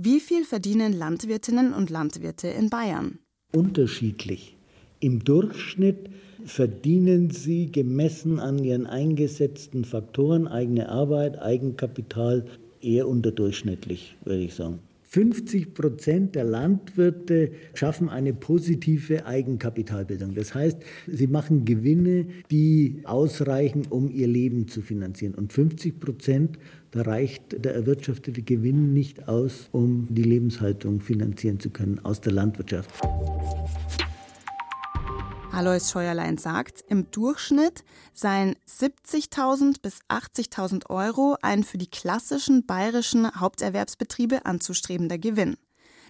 Wie 0.05 0.19
viel 0.19 0.45
verdienen 0.45 0.93
Landwirtinnen 0.93 1.73
und 1.73 1.89
Landwirte 1.89 2.49
in 2.49 2.71
Bayern? 2.71 3.21
Unterschiedlich. 3.55 4.57
Im 4.99 5.23
Durchschnitt 5.23 6.11
verdienen 6.45 7.31
sie 7.31 7.71
gemessen 7.71 8.41
an 8.41 8.59
ihren 8.59 8.89
eingesetzten 8.89 9.85
Faktoren, 9.85 10.49
eigene 10.49 10.89
Arbeit, 10.89 11.41
Eigenkapital, 11.41 12.47
eher 12.81 13.07
unterdurchschnittlich, 13.07 14.17
würde 14.25 14.43
ich 14.43 14.55
sagen. 14.55 14.81
50 15.05 15.75
Prozent 15.75 16.35
der 16.35 16.45
Landwirte 16.45 17.53
schaffen 17.75 18.09
eine 18.09 18.33
positive 18.33 19.25
Eigenkapitalbildung. 19.27 20.35
Das 20.35 20.53
heißt, 20.53 20.79
sie 21.07 21.27
machen 21.29 21.65
Gewinne, 21.65 22.27
die 22.51 23.03
ausreichen, 23.05 23.83
um 23.91 24.11
ihr 24.11 24.27
Leben 24.27 24.67
zu 24.67 24.81
finanzieren. 24.81 25.35
Und 25.35 25.53
50 25.53 26.01
Prozent, 26.01 26.59
da 26.93 27.03
reicht 27.03 27.65
der 27.65 27.75
erwirtschaftete 27.75 28.43
Gewinn 28.43 28.93
nicht 28.93 29.27
aus, 29.27 29.69
um 29.73 30.07
die 30.11 30.23
Lebenshaltung 30.23 31.01
finanzieren 31.01 31.59
zu 31.59 31.71
können 31.71 31.99
aus 32.05 32.21
der 32.21 32.33
Landwirtschaft. 32.33 32.91
Alois 35.53 35.91
Scheuerlein 35.91 36.39
sagt, 36.39 36.83
im 36.89 37.11
Durchschnitt 37.11 37.85
seien 38.15 38.57
70.000 38.67 39.83
bis 39.83 40.01
80.000 40.09 40.89
Euro 40.89 41.37
ein 41.43 41.65
für 41.65 41.79
die 41.79 41.91
klassischen 41.91 42.65
bayerischen 42.65 43.31
Haupterwerbsbetriebe 43.39 44.47
anzustrebender 44.47 45.19
Gewinn. 45.19 45.57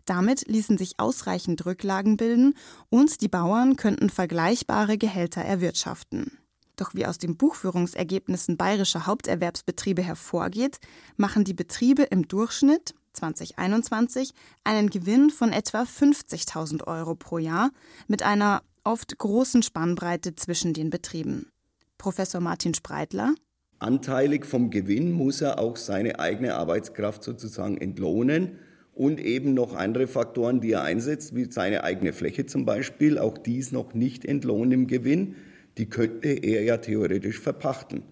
Damit 0.04 0.48
ließen 0.48 0.78
sich 0.78 0.98
ausreichend 0.98 1.64
Rücklagen 1.64 2.16
bilden 2.16 2.54
und 2.88 3.20
die 3.20 3.28
Bauern 3.28 3.76
könnten 3.76 4.10
vergleichbare 4.10 4.98
Gehälter 4.98 5.42
erwirtschaften. 5.42 6.41
Doch 6.82 6.96
wie 6.96 7.06
aus 7.06 7.16
den 7.16 7.36
Buchführungsergebnissen 7.36 8.56
bayerischer 8.56 9.06
Haupterwerbsbetriebe 9.06 10.02
hervorgeht, 10.02 10.78
machen 11.16 11.44
die 11.44 11.54
Betriebe 11.54 12.02
im 12.02 12.26
Durchschnitt 12.26 12.96
2021 13.12 14.32
einen 14.64 14.90
Gewinn 14.90 15.30
von 15.30 15.52
etwa 15.52 15.82
50.000 15.82 16.84
Euro 16.88 17.14
pro 17.14 17.38
Jahr 17.38 17.70
mit 18.08 18.24
einer 18.24 18.62
oft 18.82 19.16
großen 19.16 19.62
Spannbreite 19.62 20.34
zwischen 20.34 20.74
den 20.74 20.90
Betrieben. 20.90 21.52
Professor 21.98 22.40
Martin 22.40 22.74
Spreitler. 22.74 23.32
Anteilig 23.78 24.44
vom 24.44 24.70
Gewinn 24.70 25.12
muss 25.12 25.40
er 25.40 25.60
auch 25.60 25.76
seine 25.76 26.18
eigene 26.18 26.56
Arbeitskraft 26.56 27.22
sozusagen 27.22 27.76
entlohnen 27.76 28.58
und 28.92 29.20
eben 29.20 29.54
noch 29.54 29.76
andere 29.76 30.08
Faktoren, 30.08 30.60
die 30.60 30.72
er 30.72 30.82
einsetzt, 30.82 31.36
wie 31.36 31.44
seine 31.48 31.84
eigene 31.84 32.12
Fläche 32.12 32.46
zum 32.46 32.64
Beispiel, 32.64 33.20
auch 33.20 33.38
dies 33.38 33.70
noch 33.70 33.94
nicht 33.94 34.24
entlohnt 34.24 34.72
im 34.72 34.88
Gewinn, 34.88 35.36
die 35.78 35.86
könnte 35.86 36.28
er 36.28 36.62
ja 36.62 36.76
theoretisch 36.76 37.40
verpachten. 37.40 38.02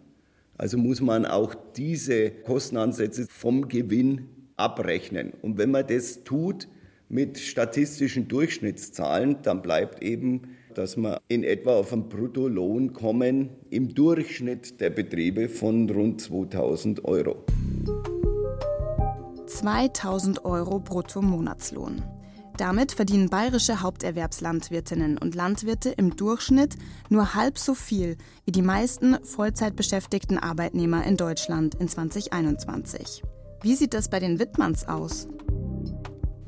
Also 0.56 0.78
muss 0.78 1.00
man 1.00 1.24
auch 1.26 1.54
diese 1.76 2.30
Kostenansätze 2.30 3.26
vom 3.28 3.68
Gewinn 3.68 4.28
abrechnen. 4.56 5.32
Und 5.42 5.58
wenn 5.58 5.70
man 5.70 5.86
das 5.86 6.24
tut 6.24 6.68
mit 7.08 7.38
statistischen 7.38 8.28
Durchschnittszahlen, 8.28 9.38
dann 9.42 9.62
bleibt 9.62 10.02
eben 10.02 10.42
dass 10.74 10.96
wir 10.96 11.20
in 11.28 11.44
etwa 11.44 11.76
auf 11.76 11.92
einen 11.92 12.08
Bruttolohn 12.08 12.92
kommen 12.92 13.50
im 13.70 13.94
Durchschnitt 13.94 14.80
der 14.80 14.90
Betriebe 14.90 15.48
von 15.48 15.88
rund 15.90 16.20
2000 16.20 17.04
Euro. 17.04 17.44
2000 19.46 20.44
Euro 20.44 20.78
Brutto-Monatslohn. 20.78 22.02
Damit 22.60 22.92
verdienen 22.92 23.30
bayerische 23.30 23.80
Haupterwerbslandwirtinnen 23.80 25.16
und 25.16 25.34
Landwirte 25.34 25.88
im 25.88 26.14
Durchschnitt 26.14 26.76
nur 27.08 27.34
halb 27.34 27.56
so 27.56 27.74
viel 27.74 28.18
wie 28.44 28.52
die 28.52 28.60
meisten 28.60 29.16
Vollzeitbeschäftigten 29.24 30.38
Arbeitnehmer 30.38 31.02
in 31.04 31.16
Deutschland 31.16 31.74
in 31.76 31.88
2021. 31.88 33.22
Wie 33.62 33.74
sieht 33.74 33.94
das 33.94 34.10
bei 34.10 34.20
den 34.20 34.38
Wittmanns 34.38 34.86
aus? 34.86 35.26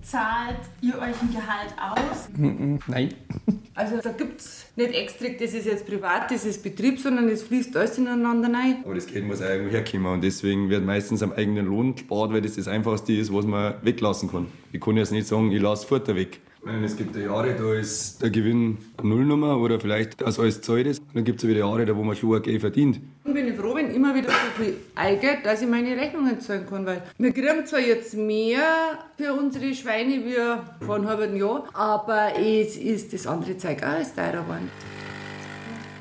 Zahlt 0.02 0.61
ihr 0.83 0.97
euch 0.99 1.19
ein 1.23 1.33
Gehalt 1.33 1.75
aus? 1.81 2.28
Nein. 2.37 3.14
Also 3.74 3.96
da 4.02 4.12
gibt 4.12 4.40
es 4.40 4.66
nicht 4.76 4.94
extra, 4.94 5.28
das 5.28 5.54
ist 5.54 5.64
jetzt 5.64 5.86
privat, 5.86 6.30
das 6.30 6.44
ist 6.44 6.62
Betrieb, 6.62 6.98
sondern 6.98 7.28
es 7.30 7.42
fließt 7.42 7.74
alles 7.74 7.96
ineinander 7.96 8.52
rein. 8.52 8.82
Aber 8.84 8.94
das 8.94 9.06
Geld 9.06 9.26
muss 9.26 9.40
auch 9.40 9.48
irgendwo 9.48 9.72
herkommen 9.72 10.12
und 10.12 10.22
deswegen 10.22 10.68
wird 10.68 10.84
meistens 10.84 11.22
am 11.22 11.32
eigenen 11.32 11.66
Lohn 11.66 11.94
gespart, 11.94 12.32
weil 12.32 12.42
das 12.42 12.56
das 12.56 12.68
Einfachste 12.68 13.14
ist, 13.14 13.32
was 13.32 13.46
man 13.46 13.74
weglassen 13.82 14.30
kann. 14.30 14.48
Ich 14.72 14.80
kann 14.80 14.98
jetzt 14.98 15.12
nicht 15.12 15.26
sagen, 15.26 15.50
ich 15.52 15.62
lasse 15.62 15.86
Futter 15.86 16.14
weg. 16.14 16.40
Meine, 16.64 16.87
es 16.87 16.97
gibt 16.97 17.16
ja 17.16 17.23
Jahre, 17.23 17.57
da 17.57 17.75
ist 17.75 18.23
der 18.23 18.31
Gewinn 18.31 18.78
eine 18.97 19.09
Nullnummer 19.09 19.59
oder 19.59 19.81
vielleicht, 19.81 20.21
dass 20.21 20.38
alles 20.38 20.61
zahlt 20.61 20.87
ist. 20.87 21.00
Und 21.00 21.16
dann 21.16 21.25
gibt 21.25 21.42
es 21.42 21.49
wieder 21.49 21.59
Jahre, 21.59 21.85
da 21.85 21.97
wo 21.97 22.04
man 22.04 22.14
schon 22.14 22.40
Geld 22.40 22.61
verdient. 22.61 23.00
Ich 23.25 23.35
bin 23.35 23.57
froh, 23.57 23.75
wenn 23.75 23.90
immer 23.92 24.14
wieder 24.14 24.28
so 24.28 24.62
viel 24.62 24.76
Eigeld, 24.95 25.45
dass 25.45 25.61
ich 25.61 25.69
meine 25.69 25.97
Rechnungen 25.97 26.40
zahlen 26.40 26.64
kann, 26.71 26.87
weil 26.87 27.02
wir 27.19 27.33
kriegen 27.33 27.66
zwar 27.66 27.81
jetzt 27.81 28.14
mehr 28.14 28.97
für 29.16 29.33
unsere 29.33 29.75
Schweine 29.75 30.25
wie 30.25 30.85
vor 30.85 30.95
einem 30.95 31.09
halben 31.09 31.35
Jahr, 31.35 31.64
aber 31.73 32.38
es 32.38 32.76
ist 32.76 33.12
das 33.12 33.26
andere 33.26 33.57
Zeug 33.57 33.83
auch 33.83 33.88
alles 33.88 34.14
teurer 34.14 34.42
geworden. 34.45 34.71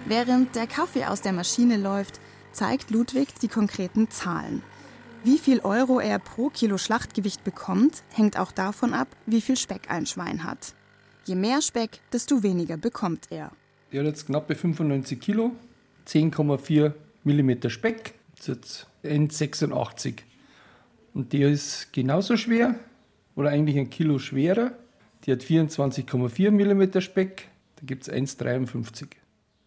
Während 0.06 0.56
der 0.56 0.68
Kaffee 0.68 1.06
aus 1.06 1.22
der 1.22 1.34
Maschine 1.34 1.78
läuft, 1.78 2.20
zeigt 2.52 2.92
Ludwig 2.92 3.30
die 3.42 3.48
konkreten 3.48 4.12
Zahlen. 4.12 4.62
Wie 5.24 5.38
viel 5.38 5.60
Euro 5.60 6.00
er 6.00 6.18
pro 6.18 6.50
Kilo 6.50 6.80
Schlachtgewicht 6.80 7.44
bekommt, 7.44 8.02
hängt 8.12 8.40
auch 8.40 8.52
davon 8.52 8.96
ab, 8.96 9.08
wie 9.28 9.42
viel 9.42 9.56
Speck 9.56 9.92
ein 9.92 10.08
Schwein 10.08 10.44
hat. 10.44 10.74
Je 11.26 11.36
mehr 11.36 11.62
Speck, 11.62 12.00
desto 12.12 12.42
weniger 12.42 12.78
bekommt 12.78 13.28
er. 13.30 13.52
Der 13.92 14.00
hat 14.00 14.08
jetzt 14.08 14.26
knappe 14.26 14.56
95 14.56 15.20
Kilo, 15.20 15.52
10,4 16.08 16.94
mm 17.24 17.70
Speck, 17.70 18.16
das 18.36 18.48
ist 18.48 18.48
jetzt 18.48 18.88
N86. 19.04 20.16
Und 21.14 21.34
der 21.34 21.52
ist 21.52 21.94
genauso 21.94 22.36
schwer 22.36 22.74
oder 23.36 23.50
eigentlich 23.50 23.78
ein 23.78 23.92
Kilo 23.92 24.18
schwerer. 24.18 24.72
Die 25.26 25.32
hat 25.34 25.44
24,4 25.44 26.50
mm 26.50 27.00
Speck, 27.00 27.48
da 27.76 27.84
gibt 27.86 28.08
es 28.08 28.12
1,53. 28.12 29.06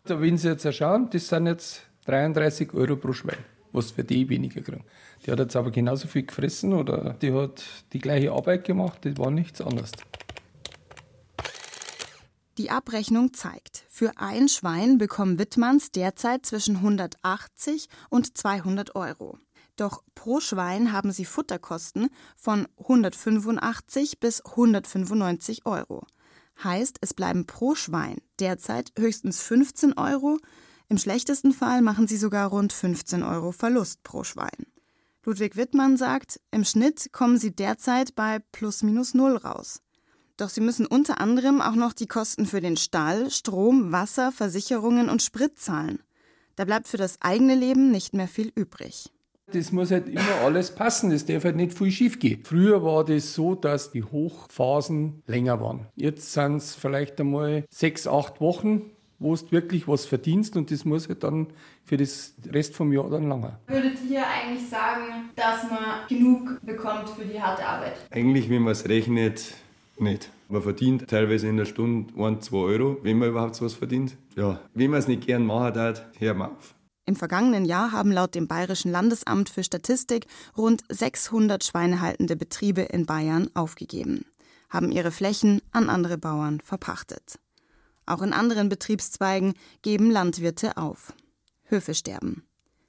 Wenn 0.07 0.37
Sie 0.37 0.49
jetzt 0.49 0.75
schauen, 0.75 1.11
das 1.11 1.29
sind 1.29 1.47
jetzt 1.47 1.83
33 2.07 2.75
Euro 2.75 2.97
pro 2.97 3.13
Schwein. 3.13 3.54
Was 3.75 3.91
für 3.91 4.05
die 4.05 4.29
weniger 4.29 4.63
kriegen. 4.63 4.85
Die 5.25 5.31
hat 5.31 5.39
jetzt 5.39 5.57
aber 5.57 5.71
genauso 5.71 6.09
viel 6.09 6.25
gefressen 6.25 6.73
oder 6.73 7.17
die 7.21 7.33
hat 7.33 7.65
die 7.93 7.99
gleiche 7.99 8.33
Arbeit 8.33 8.65
gemacht, 8.65 9.01
das 9.03 9.19
war 9.19 9.31
nichts 9.31 9.61
anderes. 9.61 9.93
Die 12.57 12.71
Abrechnung 12.71 13.35
zeigt, 13.35 13.85
für 13.89 14.13
ein 14.17 14.49
Schwein 14.49 14.97
bekommen 14.97 15.41
Wittmanns 15.41 15.91
derzeit 15.91 16.47
zwischen 16.47 16.77
180 16.77 17.89
und 18.11 18.39
200 18.39 18.95
Euro. 18.95 19.39
Doch 19.77 20.05
pro 20.15 20.39
Schwein 20.39 20.93
haben 20.93 21.11
sie 21.11 21.25
Futterkosten 21.25 22.11
von 22.37 22.69
185 22.79 24.21
bis 24.21 24.45
195 24.45 25.67
Euro. 25.67 26.07
Heißt, 26.63 26.99
es 27.01 27.13
bleiben 27.13 27.47
pro 27.47 27.75
Schwein 27.75 28.19
derzeit 28.39 28.93
höchstens 28.97 29.43
15 29.43 29.95
Euro, 29.95 30.39
im 30.89 30.99
schlechtesten 30.99 31.53
Fall 31.53 31.83
machen 31.83 32.07
sie 32.07 32.17
sogar 32.17 32.49
rund 32.49 32.73
15 32.73 33.23
Euro 33.23 33.53
Verlust 33.53 34.03
pro 34.03 34.25
Schwein. 34.25 34.67
Ludwig 35.25 35.57
Wittmann 35.57 35.97
sagt, 35.97 36.41
im 36.51 36.65
Schnitt 36.65 37.11
kommen 37.13 37.39
sie 37.39 37.55
derzeit 37.55 38.15
bei 38.15 38.41
plus 38.53 38.83
minus 38.83 39.15
null 39.15 39.37
raus. 39.37 39.81
Doch 40.37 40.49
sie 40.49 40.61
müssen 40.61 40.87
unter 40.87 41.21
anderem 41.21 41.61
auch 41.61 41.77
noch 41.77 41.93
die 41.93 42.09
Kosten 42.09 42.45
für 42.45 42.61
den 42.61 42.77
Stall, 42.77 43.31
Strom, 43.31 43.93
Wasser, 43.93 44.33
Versicherungen 44.33 45.09
und 45.09 45.23
Sprit 45.23 45.59
zahlen. 45.59 46.01
Da 46.57 46.65
bleibt 46.65 46.89
für 46.89 46.97
das 46.97 47.21
eigene 47.23 47.55
Leben 47.55 47.91
nicht 47.91 48.15
mehr 48.15 48.29
viel 48.29 48.53
übrig. 48.55 49.11
Das 49.53 49.73
muss 49.73 49.91
halt 49.91 50.09
immer 50.09 50.41
alles 50.43 50.75
passen, 50.75 51.13
es 51.13 51.27
darf 51.27 51.45
halt 51.45 51.57
nicht 51.57 51.77
viel 51.77 51.91
schief 51.91 52.19
gehen. 52.19 52.43
Früher 52.45 52.83
war 52.83 53.05
das 53.05 53.35
so, 53.35 53.55
dass 53.55 53.91
die 53.91 54.03
Hochphasen 54.03 55.23
länger 55.27 55.61
waren. 55.61 55.87
Jetzt 55.95 56.33
sind 56.33 56.57
es 56.57 56.75
vielleicht 56.75 57.21
einmal 57.21 57.65
sechs, 57.71 58.07
acht 58.07 58.41
Wochen, 58.41 58.91
wo 59.25 59.35
du 59.35 59.51
wirklich 59.51 59.89
was 59.89 60.05
verdienst 60.05 60.55
und 60.57 60.71
das 60.71 60.85
muss 60.85 61.09
halt 61.09 61.25
dann 61.25 61.47
für 61.85 61.97
das 61.97 62.35
Rest 62.53 62.77
vom 62.77 62.93
Jahr 62.93 63.09
dann 63.09 63.29
langer. 63.29 63.59
Würdet 63.67 63.99
ihr 64.09 64.23
eigentlich 64.27 64.69
sagen, 64.69 65.31
dass 65.35 65.63
man 65.71 66.07
genug 66.09 66.61
bekommt 66.63 67.09
für 67.09 67.25
die 67.25 67.41
harte 67.41 67.67
Arbeit? 67.67 67.95
Eigentlich, 68.11 68.51
wenn 68.51 68.63
man 68.63 68.73
es 68.73 68.87
rechnet, 68.87 69.55
nicht. 69.99 70.29
Man 70.49 70.61
verdient 70.61 71.09
teilweise 71.09 71.49
in 71.49 71.57
der 71.57 71.65
Stunde 71.65 72.13
1, 72.23 72.45
2 72.45 72.57
Euro, 72.57 72.99
wenn 73.03 73.19
man 73.19 73.31
überhaupt 73.31 73.61
was 73.63 73.73
verdient. 73.73 74.17
Ja, 74.37 74.61
wenn 74.75 74.91
man 74.91 75.01
es 75.01 75.09
nicht 75.09 75.27
gern 75.27 75.47
machen 75.47 75.73
darf, 75.73 76.03
hör 76.19 76.35
mal 76.35 76.49
auf. 76.49 76.75
Im 77.07 77.17
vergangenen 77.17 77.65
Jahr 77.65 77.93
haben 77.93 78.13
laut 78.13 78.35
dem 78.35 78.47
Bayerischen 78.47 78.91
Landesamt 78.91 79.49
für 79.49 79.65
Statistik 79.65 80.27
rund 80.57 80.83
600 80.91 81.65
schweinehaltende 81.65 82.37
Betriebe 82.37 82.83
in 82.83 83.07
Bayern 83.07 83.51
aufgegeben, 83.55 84.27
haben 84.71 84.91
ihre 84.91 85.11
Flächen 85.11 85.61
an 85.71 85.89
andere 85.89 86.19
Bauern 86.19 86.61
verpachtet. 86.61 87.39
Auch 88.07 88.23
in 88.23 88.33
anderen 88.33 88.69
Betriebszweigen 88.69 89.55
geben 89.83 90.11
Landwirte 90.11 90.77
auf. 90.77 91.13
Höfe 91.65 91.95
sterben. 91.95 92.45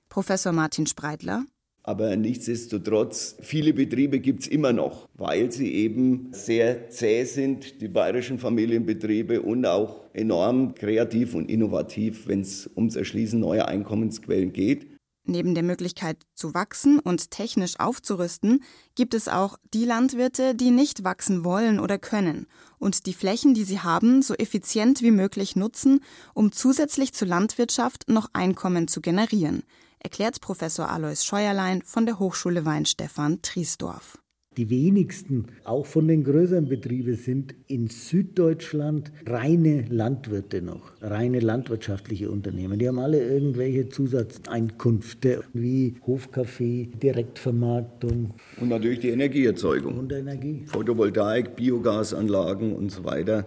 Professor 0.10 0.52
Martin 0.52 0.88
Spreidler 0.88 1.46
aber 1.88 2.16
nichtsdestotrotz, 2.16 3.36
viele 3.42 3.72
Betriebe 3.72 4.20
gibt 4.20 4.42
es 4.42 4.48
immer 4.48 4.74
noch, 4.74 5.08
weil 5.14 5.52
sie 5.52 5.72
eben 5.72 6.30
sehr 6.32 6.90
zäh 6.90 7.26
sind, 7.26 7.80
die 7.80 7.88
bayerischen 7.88 8.40
Familienbetriebe 8.40 9.44
und 9.44 9.68
auch 9.68 10.06
enorm 10.14 10.74
kreativ 10.74 11.36
und 11.36 11.48
innovativ, 11.48 12.28
wenn 12.28 12.42
es 12.42 12.68
ums 12.76 12.96
Erschließen 12.96 13.40
neuer 13.40 13.68
Einkommensquellen 13.68 14.52
geht. 14.52 14.95
Neben 15.26 15.56
der 15.56 15.64
Möglichkeit 15.64 16.18
zu 16.34 16.54
wachsen 16.54 17.00
und 17.00 17.32
technisch 17.32 17.80
aufzurüsten, 17.80 18.64
gibt 18.96 19.14
es 19.14 19.28
auch 19.28 19.58
die 19.74 19.86
Landwirte, 19.86 20.56
die 20.56 20.72
nicht 20.72 21.04
wachsen 21.04 21.44
wollen 21.44 21.80
oder 21.80 21.98
können 21.98 22.48
und 22.78 23.06
die 23.06 23.14
Flächen, 23.14 23.54
die 23.54 23.64
sie 23.64 23.82
haben, 23.82 24.22
so 24.22 24.36
effizient 24.36 25.02
wie 25.02 25.12
möglich 25.12 25.56
nutzen, 25.56 26.02
um 26.34 26.52
zusätzlich 26.52 27.14
zur 27.14 27.28
Landwirtschaft 27.28 28.08
noch 28.08 28.30
Einkommen 28.34 28.88
zu 28.88 29.02
generieren– 29.02 29.64
erklärt 30.06 30.40
Professor 30.40 30.88
Alois 30.88 31.24
Scheuerlein 31.24 31.82
von 31.82 32.06
der 32.06 32.20
Hochschule 32.20 32.64
Weinstefan 32.64 33.42
Triesdorf. 33.42 34.20
Die 34.58 34.70
wenigsten, 34.70 35.48
auch 35.66 35.86
von 35.86 36.08
den 36.08 36.24
größeren 36.24 36.70
Betrieben, 36.70 37.16
sind 37.16 37.54
in 37.68 37.88
Süddeutschland 37.88 39.12
reine 39.26 39.84
Landwirte 39.90 40.62
noch, 40.62 40.94
reine 41.02 41.42
landwirtschaftliche 41.42 42.32
Unternehmen. 42.32 42.80
Die 42.80 42.88
haben 42.88 43.00
alle 43.00 43.22
irgendwelche 43.22 43.90
Zusatzeinkünfte 43.90 45.44
wie 45.52 45.96
Hofkaffee, 46.08 46.90
Direktvermarktung. 47.04 48.34
Und 48.62 48.70
natürlich 48.70 49.00
die 49.00 49.10
Energieerzeugung. 49.10 49.98
Und 49.98 50.14
Energie. 50.14 50.64
Photovoltaik, 50.68 51.58
Biogasanlagen 51.58 52.74
und 52.74 52.94
so 52.94 53.04
weiter. 53.04 53.46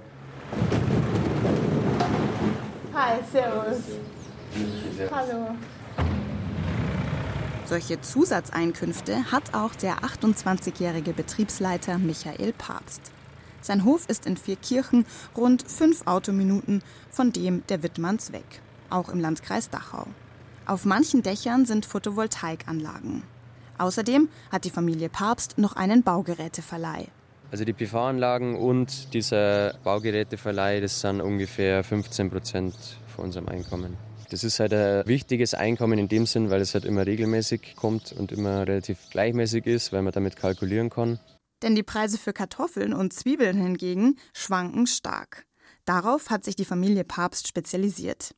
Hi, 2.92 3.18
servus. 3.32 3.80
Hallo. 5.10 5.56
Solche 7.68 8.00
Zusatzeinkünfte 8.00 9.30
hat 9.30 9.52
auch 9.52 9.74
der 9.74 9.98
28-jährige 9.98 11.12
Betriebsleiter 11.12 11.98
Michael 11.98 12.54
Papst. 12.54 13.12
Sein 13.60 13.84
Hof 13.84 14.08
ist 14.08 14.24
in 14.24 14.38
Vierkirchen 14.38 15.04
rund 15.36 15.70
fünf 15.70 16.06
Autominuten 16.06 16.82
von 17.10 17.30
dem 17.30 17.62
der 17.66 17.82
Wittmanns 17.82 18.32
weg, 18.32 18.62
auch 18.88 19.10
im 19.10 19.20
Landkreis 19.20 19.68
Dachau. 19.68 20.06
Auf 20.64 20.86
manchen 20.86 21.22
Dächern 21.22 21.66
sind 21.66 21.84
Photovoltaikanlagen. 21.84 23.22
Außerdem 23.76 24.30
hat 24.50 24.64
die 24.64 24.70
Familie 24.70 25.10
Papst 25.10 25.58
noch 25.58 25.76
einen 25.76 26.02
Baugeräteverleih. 26.02 27.08
Also 27.50 27.66
die 27.66 27.74
PV-Anlagen 27.74 28.56
und 28.56 29.12
dieser 29.12 29.74
Baugeräteverleih, 29.84 30.80
das 30.80 31.02
sind 31.02 31.20
ungefähr 31.20 31.84
15 31.84 32.30
Prozent 32.30 32.74
von 33.14 33.26
unserem 33.26 33.50
Einkommen. 33.50 34.07
Das 34.30 34.44
ist 34.44 34.60
halt 34.60 34.74
ein 34.74 35.06
wichtiges 35.06 35.54
Einkommen 35.54 35.98
in 35.98 36.08
dem 36.08 36.26
Sinn, 36.26 36.50
weil 36.50 36.60
es 36.60 36.74
halt 36.74 36.84
immer 36.84 37.06
regelmäßig 37.06 37.76
kommt 37.76 38.12
und 38.12 38.30
immer 38.30 38.66
relativ 38.66 38.98
gleichmäßig 39.10 39.66
ist, 39.66 39.92
weil 39.92 40.02
man 40.02 40.12
damit 40.12 40.36
kalkulieren 40.36 40.90
kann. 40.90 41.18
Denn 41.62 41.74
die 41.74 41.82
Preise 41.82 42.18
für 42.18 42.32
Kartoffeln 42.32 42.92
und 42.92 43.12
Zwiebeln 43.12 43.56
hingegen 43.56 44.16
schwanken 44.34 44.86
stark. 44.86 45.46
Darauf 45.86 46.28
hat 46.28 46.44
sich 46.44 46.56
die 46.56 46.66
Familie 46.66 47.04
Papst 47.04 47.48
spezialisiert. 47.48 48.34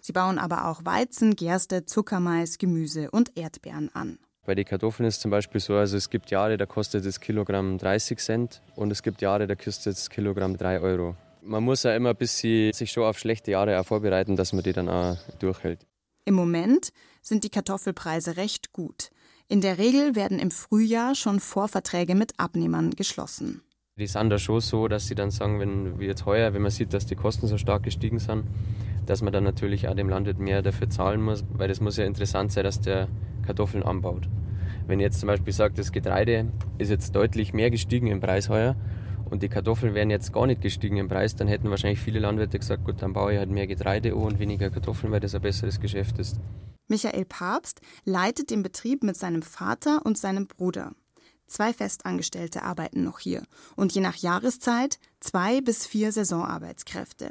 Sie 0.00 0.12
bauen 0.12 0.38
aber 0.38 0.66
auch 0.66 0.84
Weizen, 0.84 1.36
Gerste, 1.36 1.84
Zuckermais, 1.84 2.58
Gemüse 2.58 3.10
und 3.10 3.36
Erdbeeren 3.36 3.90
an. 3.94 4.18
Bei 4.44 4.54
den 4.54 4.64
Kartoffeln 4.64 5.06
ist 5.06 5.20
zum 5.20 5.30
Beispiel 5.30 5.60
so, 5.60 5.74
also 5.74 5.96
es 5.96 6.10
gibt 6.10 6.30
Jahre, 6.30 6.56
da 6.56 6.66
kostet 6.66 7.06
das 7.06 7.20
Kilogramm 7.20 7.78
30 7.78 8.18
Cent 8.18 8.62
und 8.74 8.90
es 8.90 9.02
gibt 9.02 9.20
Jahre, 9.20 9.46
da 9.46 9.54
kostet 9.54 9.94
das 9.94 10.10
Kilogramm 10.10 10.56
3 10.56 10.80
Euro. 10.80 11.16
Man 11.48 11.64
muss 11.64 11.82
ja 11.82 11.96
immer 11.96 12.10
ein 12.10 12.16
bisschen 12.16 12.74
sich 12.74 12.92
schon 12.92 13.04
auf 13.04 13.18
schlechte 13.18 13.52
Jahre 13.52 13.80
auch 13.80 13.86
vorbereiten, 13.86 14.36
dass 14.36 14.52
man 14.52 14.62
die 14.62 14.74
dann 14.74 14.90
auch 14.90 15.16
durchhält. 15.38 15.86
Im 16.26 16.34
Moment 16.34 16.90
sind 17.22 17.42
die 17.42 17.48
Kartoffelpreise 17.48 18.36
recht 18.36 18.74
gut. 18.74 19.08
In 19.48 19.62
der 19.62 19.78
Regel 19.78 20.14
werden 20.14 20.38
im 20.38 20.50
Frühjahr 20.50 21.14
schon 21.14 21.40
Vorverträge 21.40 22.14
mit 22.14 22.34
Abnehmern 22.36 22.90
geschlossen. 22.90 23.62
Die 23.96 24.06
sind 24.06 24.28
da 24.28 24.38
schon 24.38 24.60
so, 24.60 24.88
dass 24.88 25.06
sie 25.06 25.14
dann 25.14 25.30
sagen, 25.30 25.58
wenn 25.58 25.98
wie 25.98 26.04
jetzt 26.04 26.26
heuer, 26.26 26.52
wenn 26.52 26.60
man 26.60 26.70
sieht, 26.70 26.92
dass 26.92 27.06
die 27.06 27.16
Kosten 27.16 27.46
so 27.46 27.56
stark 27.56 27.82
gestiegen 27.82 28.18
sind, 28.18 28.44
dass 29.06 29.22
man 29.22 29.32
dann 29.32 29.44
natürlich 29.44 29.88
auch 29.88 29.94
dem 29.94 30.10
Landwirt 30.10 30.38
mehr 30.38 30.60
dafür 30.60 30.90
zahlen 30.90 31.22
muss, 31.22 31.44
weil 31.48 31.68
das 31.68 31.80
muss 31.80 31.96
ja 31.96 32.04
interessant 32.04 32.52
sein, 32.52 32.64
dass 32.64 32.82
der 32.82 33.08
Kartoffeln 33.46 33.82
anbaut. 33.82 34.28
Wenn 34.86 35.00
ihr 35.00 35.06
jetzt 35.06 35.20
zum 35.20 35.28
Beispiel 35.28 35.54
sagt, 35.54 35.78
das 35.78 35.92
Getreide 35.92 36.52
ist 36.76 36.90
jetzt 36.90 37.16
deutlich 37.16 37.54
mehr 37.54 37.70
gestiegen 37.70 38.08
im 38.08 38.20
Preis 38.20 38.50
heuer 38.50 38.76
und 39.30 39.42
die 39.42 39.48
Kartoffeln 39.48 39.94
wären 39.94 40.10
jetzt 40.10 40.32
gar 40.32 40.46
nicht 40.46 40.60
gestiegen 40.60 40.96
im 40.96 41.08
Preis, 41.08 41.36
dann 41.36 41.48
hätten 41.48 41.70
wahrscheinlich 41.70 42.00
viele 42.00 42.18
Landwirte 42.18 42.58
gesagt, 42.58 42.84
gut, 42.84 43.02
dann 43.02 43.12
baue 43.12 43.32
ich 43.32 43.38
halt 43.38 43.50
mehr 43.50 43.66
Getreide 43.66 44.14
und 44.14 44.38
weniger 44.38 44.70
Kartoffeln, 44.70 45.12
weil 45.12 45.20
das 45.20 45.34
ein 45.34 45.42
besseres 45.42 45.80
Geschäft 45.80 46.18
ist. 46.18 46.38
Michael 46.88 47.24
Papst 47.26 47.80
leitet 48.04 48.50
den 48.50 48.62
Betrieb 48.62 49.02
mit 49.02 49.16
seinem 49.16 49.42
Vater 49.42 50.04
und 50.04 50.16
seinem 50.16 50.46
Bruder. 50.46 50.92
Zwei 51.46 51.72
Festangestellte 51.72 52.62
arbeiten 52.62 53.04
noch 53.04 53.18
hier 53.18 53.42
und 53.76 53.92
je 53.92 54.00
nach 54.00 54.16
Jahreszeit 54.16 54.98
zwei 55.20 55.60
bis 55.60 55.86
vier 55.86 56.12
Saisonarbeitskräfte. 56.12 57.30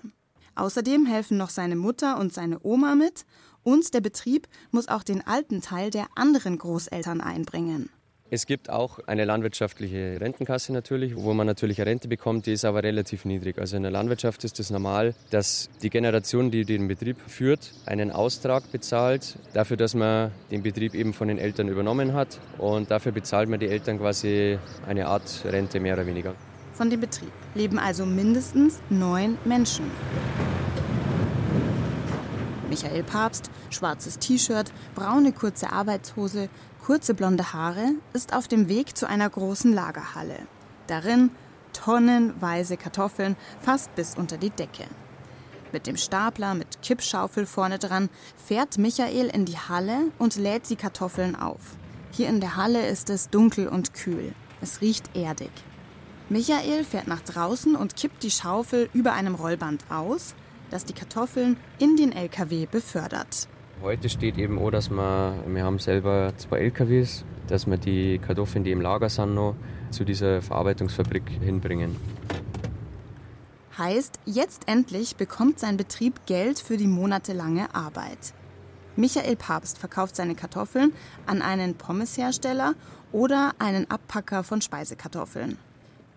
Außerdem 0.56 1.06
helfen 1.06 1.38
noch 1.38 1.52
seine 1.52 1.76
Mutter 1.76 2.20
und 2.20 2.34
seine 2.34 2.60
Oma 2.64 2.96
mit 2.96 3.26
und 3.64 3.94
der 3.94 4.02
Betrieb 4.02 4.48
muss 4.72 4.88
auch 4.88 5.04
den 5.04 5.26
alten 5.26 5.62
Teil 5.62 5.92
der 5.92 6.08
anderen 6.16 6.58
Großeltern 6.58 7.22
einbringen. 7.22 7.90
Es 8.30 8.46
gibt 8.46 8.70
auch 8.70 9.00
eine 9.08 9.24
landwirtschaftliche 9.24 10.20
Rentenkasse 10.20 10.74
natürlich, 10.74 11.16
wo 11.16 11.34
man 11.34 11.48
natürlich 11.48 11.80
eine 11.80 11.92
Rente 11.92 12.10
bekommt, 12.10 12.46
die 12.46 12.52
ist 12.52 12.66
aber 12.66 12.84
relativ 12.84 13.24
niedrig. 13.24 13.58
Also 13.58 13.78
in 13.78 13.84
der 13.84 13.92
Landwirtschaft 13.92 14.44
ist 14.44 14.60
es 14.60 14.70
normal, 14.70 15.16
dass 15.30 15.70
die 15.82 15.90
Generation, 15.90 16.52
die 16.52 16.66
den 16.66 16.90
Betrieb 16.90 17.16
führt, 17.28 17.72
einen 17.86 18.12
Austrag 18.12 18.70
bezahlt, 18.70 19.38
dafür, 19.54 19.78
dass 19.78 19.94
man 19.94 20.32
den 20.52 20.62
Betrieb 20.62 20.94
eben 20.94 21.14
von 21.14 21.30
den 21.30 21.38
Eltern 21.38 21.70
übernommen 21.70 22.14
hat. 22.14 22.42
Und 22.58 22.92
dafür 22.92 23.14
bezahlt 23.14 23.48
man 23.48 23.62
die 23.62 23.68
Eltern 23.68 23.98
quasi 23.98 24.60
eine 24.86 25.08
Art 25.08 25.46
Rente 25.46 25.80
mehr 25.80 25.94
oder 25.94 26.06
weniger. 26.06 26.36
Von 26.74 26.90
dem 26.90 27.00
Betrieb 27.00 27.32
leben 27.56 27.80
also 27.80 28.06
mindestens 28.06 28.82
neun 28.90 29.38
Menschen. 29.46 29.86
Michael 32.78 33.02
Papst, 33.02 33.50
schwarzes 33.72 34.20
T-Shirt, 34.20 34.72
braune 34.94 35.32
kurze 35.32 35.72
Arbeitshose, 35.72 36.48
kurze 36.86 37.16
blonde 37.16 37.52
Haare, 37.52 37.96
ist 38.14 38.36
auf 38.36 38.48
dem 38.48 38.70
Weg 38.70 38.96
zu 38.96 39.08
einer 39.08 39.28
großen 39.28 39.74
Lagerhalle. 39.74 40.38
Darin 40.86 41.32
tonnenweise 41.74 42.78
Kartoffeln, 42.78 43.36
fast 43.62 43.96
bis 43.96 44.16
unter 44.16 44.38
die 44.38 44.52
Decke. 44.52 44.84
Mit 45.72 45.88
dem 45.88 45.98
Stapler 45.98 46.54
mit 46.54 46.84
Kippschaufel 46.84 47.48
vorne 47.48 47.80
dran 47.80 48.10
fährt 48.46 48.78
Michael 48.78 49.30
in 49.30 49.46
die 49.46 49.58
Halle 49.58 50.12
und 50.20 50.36
lädt 50.36 50.70
die 50.70 50.76
Kartoffeln 50.76 51.36
auf. 51.36 51.78
Hier 52.12 52.30
in 52.30 52.42
der 52.42 52.58
Halle 52.58 52.86
ist 52.86 53.10
es 53.10 53.32
dunkel 53.32 53.68
und 53.68 53.96
kühl. 53.96 54.36
Es 54.62 54.82
riecht 54.82 55.16
erdig. 55.16 55.50
Michael 56.30 56.84
fährt 56.84 57.08
nach 57.08 57.22
draußen 57.22 57.76
und 57.76 57.96
kippt 57.96 58.22
die 58.22 58.30
Schaufel 58.30 58.88
über 58.94 59.14
einem 59.14 59.34
Rollband 59.34 59.84
aus, 59.90 60.36
das 60.70 60.86
die 60.86 60.94
Kartoffeln 60.94 61.58
in 61.80 61.96
den 61.96 62.12
LKW 62.12 62.66
befördert. 62.66 63.48
Heute 63.82 64.10
steht 64.10 64.38
eben 64.38 64.58
auch, 64.58 64.72
dass 64.72 64.90
wir, 64.90 65.36
wir 65.46 65.64
haben 65.64 65.80
selber 65.80 66.34
zwei 66.38 66.60
LKWs, 66.60 67.24
dass 67.48 67.68
wir 67.68 67.78
die 67.78 68.20
Kartoffeln, 68.20 68.64
die 68.64 68.72
im 68.72 68.82
Lager 68.82 69.10
sind, 69.10 69.36
noch 69.36 69.56
zu 69.92 70.04
dieser 70.04 70.42
Verarbeitungsfabrik 70.42 71.30
hinbringen. 71.42 71.96
Heißt, 73.78 74.20
jetzt 74.26 74.68
endlich 74.68 75.16
bekommt 75.16 75.60
sein 75.60 75.78
Betrieb 75.78 76.26
Geld 76.26 76.60
für 76.60 76.78
die 76.78 76.88
monatelange 76.88 77.74
Arbeit. 77.76 78.34
Michael 78.96 79.36
Papst 79.36 79.78
verkauft 79.78 80.16
seine 80.16 80.34
Kartoffeln 80.34 80.92
an 81.28 81.44
einen 81.44 81.76
Pommeshersteller 81.76 82.74
oder 83.12 83.54
einen 83.60 83.90
Abpacker 83.92 84.44
von 84.44 84.62
Speisekartoffeln. 84.62 85.60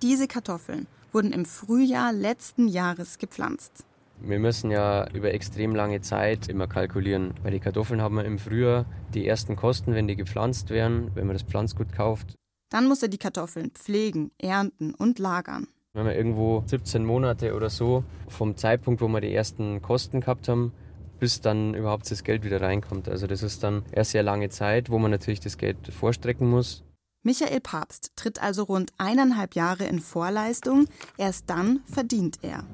Diese 0.00 0.26
Kartoffeln 0.26 0.86
wurden 1.12 1.32
im 1.32 1.44
Frühjahr 1.44 2.14
letzten 2.14 2.68
Jahres 2.68 3.18
gepflanzt. 3.18 3.84
Wir 4.22 4.38
müssen 4.38 4.70
ja 4.70 5.08
über 5.12 5.32
extrem 5.32 5.74
lange 5.74 6.02
Zeit 6.02 6.48
immer 6.48 6.66
kalkulieren. 6.66 7.34
Bei 7.42 7.50
den 7.50 7.60
Kartoffeln 7.60 8.02
haben 8.02 8.16
wir 8.16 8.24
im 8.24 8.38
Frühjahr 8.38 8.84
die 9.14 9.26
ersten 9.26 9.56
Kosten, 9.56 9.94
wenn 9.94 10.08
die 10.08 10.16
gepflanzt 10.16 10.70
werden, 10.70 11.10
wenn 11.14 11.26
man 11.26 11.34
das 11.34 11.42
Pflanzgut 11.42 11.92
kauft. 11.92 12.34
Dann 12.70 12.86
muss 12.86 13.02
er 13.02 13.08
die 13.08 13.18
Kartoffeln 13.18 13.70
pflegen, 13.70 14.30
ernten 14.38 14.94
und 14.94 15.18
lagern. 15.18 15.66
Wenn 15.94 16.06
wir 16.06 16.14
irgendwo 16.14 16.62
17 16.66 17.04
Monate 17.04 17.54
oder 17.54 17.70
so 17.70 18.04
vom 18.28 18.56
Zeitpunkt, 18.56 19.00
wo 19.00 19.08
wir 19.08 19.20
die 19.20 19.34
ersten 19.34 19.82
Kosten 19.82 20.20
gehabt 20.20 20.48
haben, 20.48 20.72
bis 21.18 21.40
dann 21.40 21.74
überhaupt 21.74 22.10
das 22.10 22.22
Geld 22.22 22.44
wieder 22.44 22.60
reinkommt. 22.60 23.08
Also 23.08 23.26
das 23.26 23.42
ist 23.42 23.62
dann 23.62 23.84
eine 23.92 24.04
sehr 24.04 24.22
lange 24.22 24.50
Zeit, 24.50 24.90
wo 24.90 24.98
man 24.98 25.10
natürlich 25.10 25.40
das 25.40 25.58
Geld 25.58 25.78
vorstrecken 25.88 26.48
muss. 26.48 26.84
Michael 27.22 27.60
Papst 27.60 28.12
tritt 28.16 28.40
also 28.40 28.62
rund 28.62 28.92
eineinhalb 28.98 29.54
Jahre 29.54 29.84
in 29.84 29.98
Vorleistung, 29.98 30.86
erst 31.18 31.50
dann 31.50 31.80
verdient 31.84 32.38
er. 32.42 32.64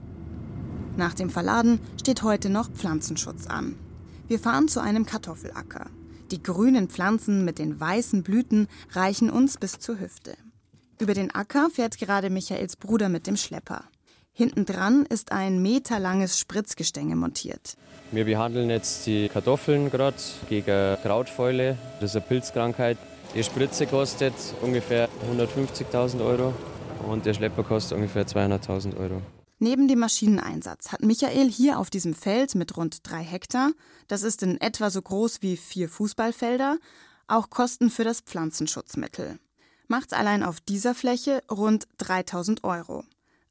Nach 0.97 1.13
dem 1.13 1.29
Verladen 1.29 1.81
steht 2.01 2.23
heute 2.23 2.49
noch 2.49 2.71
Pflanzenschutz 2.71 3.47
an. 3.47 3.77
Wir 4.29 4.39
fahren 4.39 4.67
zu 4.67 4.81
einem 4.81 5.05
Kartoffelacker. 5.05 5.87
Die 6.31 6.43
grünen 6.43 6.89
Pflanzen 6.89 7.45
mit 7.45 7.59
den 7.59 7.79
weißen 7.79 8.23
Blüten 8.23 8.67
reichen 8.93 9.31
uns 9.31 9.59
bis 9.59 9.79
zur 9.79 10.01
Hüfte. 10.01 10.37
Über 10.99 11.13
den 11.13 11.35
Acker 11.35 11.69
fährt 11.71 11.99
gerade 11.99 12.31
Michaels 12.31 12.77
Bruder 12.77 13.09
mit 13.11 13.27
dem 13.27 13.37
Schlepper. 13.37 13.85
Hinten 14.33 14.65
dran 14.65 15.07
ist 15.07 15.33
ein 15.33 15.63
meterlanges 15.63 16.39
Spritzgestänge 16.39 17.15
montiert. 17.15 17.77
Wir 18.11 18.25
behandeln 18.25 18.71
jetzt 18.71 19.07
die 19.07 19.29
Kartoffeln 19.29 19.91
gerade 19.91 20.17
gegen 20.49 20.97
Krautfäule. 21.03 21.77
Das 22.01 22.11
ist 22.11 22.17
eine 22.17 22.25
Pilzkrankheit. 22.27 22.99
Die 23.35 23.45
Spritze 23.45 23.87
kostet 23.87 24.35
ungefähr 24.63 25.09
150.000 25.31 26.25
Euro 26.25 26.55
und 27.07 27.27
der 27.27 27.35
Schlepper 27.35 27.63
kostet 27.63 27.97
ungefähr 27.97 28.27
200.000 28.27 28.97
Euro. 28.99 29.23
Neben 29.59 29.89
dem 29.89 30.01
Maschineneinsatz 30.01 30.93
hat 30.93 31.03
Michael 31.03 31.51
hier 31.51 31.79
auf 31.79 31.89
diesem 31.89 32.13
Feld 32.15 32.55
mit 32.55 32.77
rund 32.77 33.09
drei 33.09 33.23
Hektar, 33.23 33.73
das 34.07 34.23
ist 34.23 34.43
in 34.43 34.61
etwa 34.61 34.91
so 34.91 35.01
groß 35.01 35.41
wie 35.41 35.57
vier 35.57 35.89
Fußballfelder, 35.89 36.77
auch 37.27 37.49
Kosten 37.49 37.89
für 37.89 38.05
das 38.05 38.21
Pflanzenschutzmittel. 38.21 39.39
Macht's 39.89 40.13
allein 40.13 40.43
auf 40.43 40.61
dieser 40.61 40.95
Fläche 40.95 41.43
rund 41.51 41.89
3000 41.99 42.65
Euro. 42.65 43.05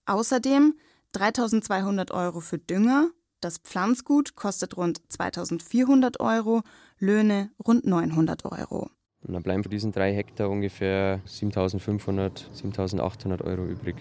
Außerdem 0.05 0.75
3200 1.13 2.11
Euro 2.11 2.39
für 2.39 2.59
Dünger, 2.59 3.09
das 3.41 3.57
Pflanzgut 3.57 4.35
kostet 4.35 4.77
rund 4.77 5.01
2400 5.09 6.19
Euro, 6.19 6.61
Löhne 6.99 7.49
rund 7.65 7.85
900 7.85 8.45
Euro. 8.45 8.91
Und 9.23 9.33
dann 9.33 9.41
bleiben 9.41 9.63
für 9.63 9.69
diesen 9.69 9.91
drei 9.91 10.13
Hektar 10.13 10.51
ungefähr 10.51 11.21
7500, 11.25 12.47
7800 12.53 13.41
Euro 13.41 13.65
übrig. 13.65 13.95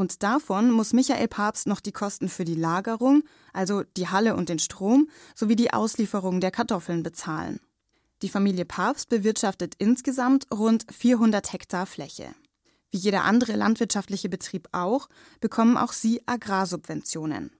Und 0.00 0.22
davon 0.22 0.70
muss 0.70 0.94
Michael 0.94 1.28
Papst 1.28 1.66
noch 1.66 1.80
die 1.80 1.92
Kosten 1.92 2.30
für 2.30 2.46
die 2.46 2.54
Lagerung, 2.54 3.22
also 3.52 3.82
die 3.98 4.08
Halle 4.08 4.34
und 4.34 4.48
den 4.48 4.58
Strom, 4.58 5.10
sowie 5.34 5.56
die 5.56 5.74
Auslieferung 5.74 6.40
der 6.40 6.50
Kartoffeln 6.50 7.02
bezahlen. 7.02 7.60
Die 8.22 8.30
Familie 8.30 8.64
Papst 8.64 9.10
bewirtschaftet 9.10 9.74
insgesamt 9.76 10.46
rund 10.50 10.86
400 10.90 11.52
Hektar 11.52 11.84
Fläche. 11.84 12.34
Wie 12.88 12.96
jeder 12.96 13.24
andere 13.24 13.56
landwirtschaftliche 13.56 14.30
Betrieb 14.30 14.70
auch, 14.72 15.10
bekommen 15.42 15.76
auch 15.76 15.92
sie 15.92 16.22
Agrarsubventionen. 16.24 17.50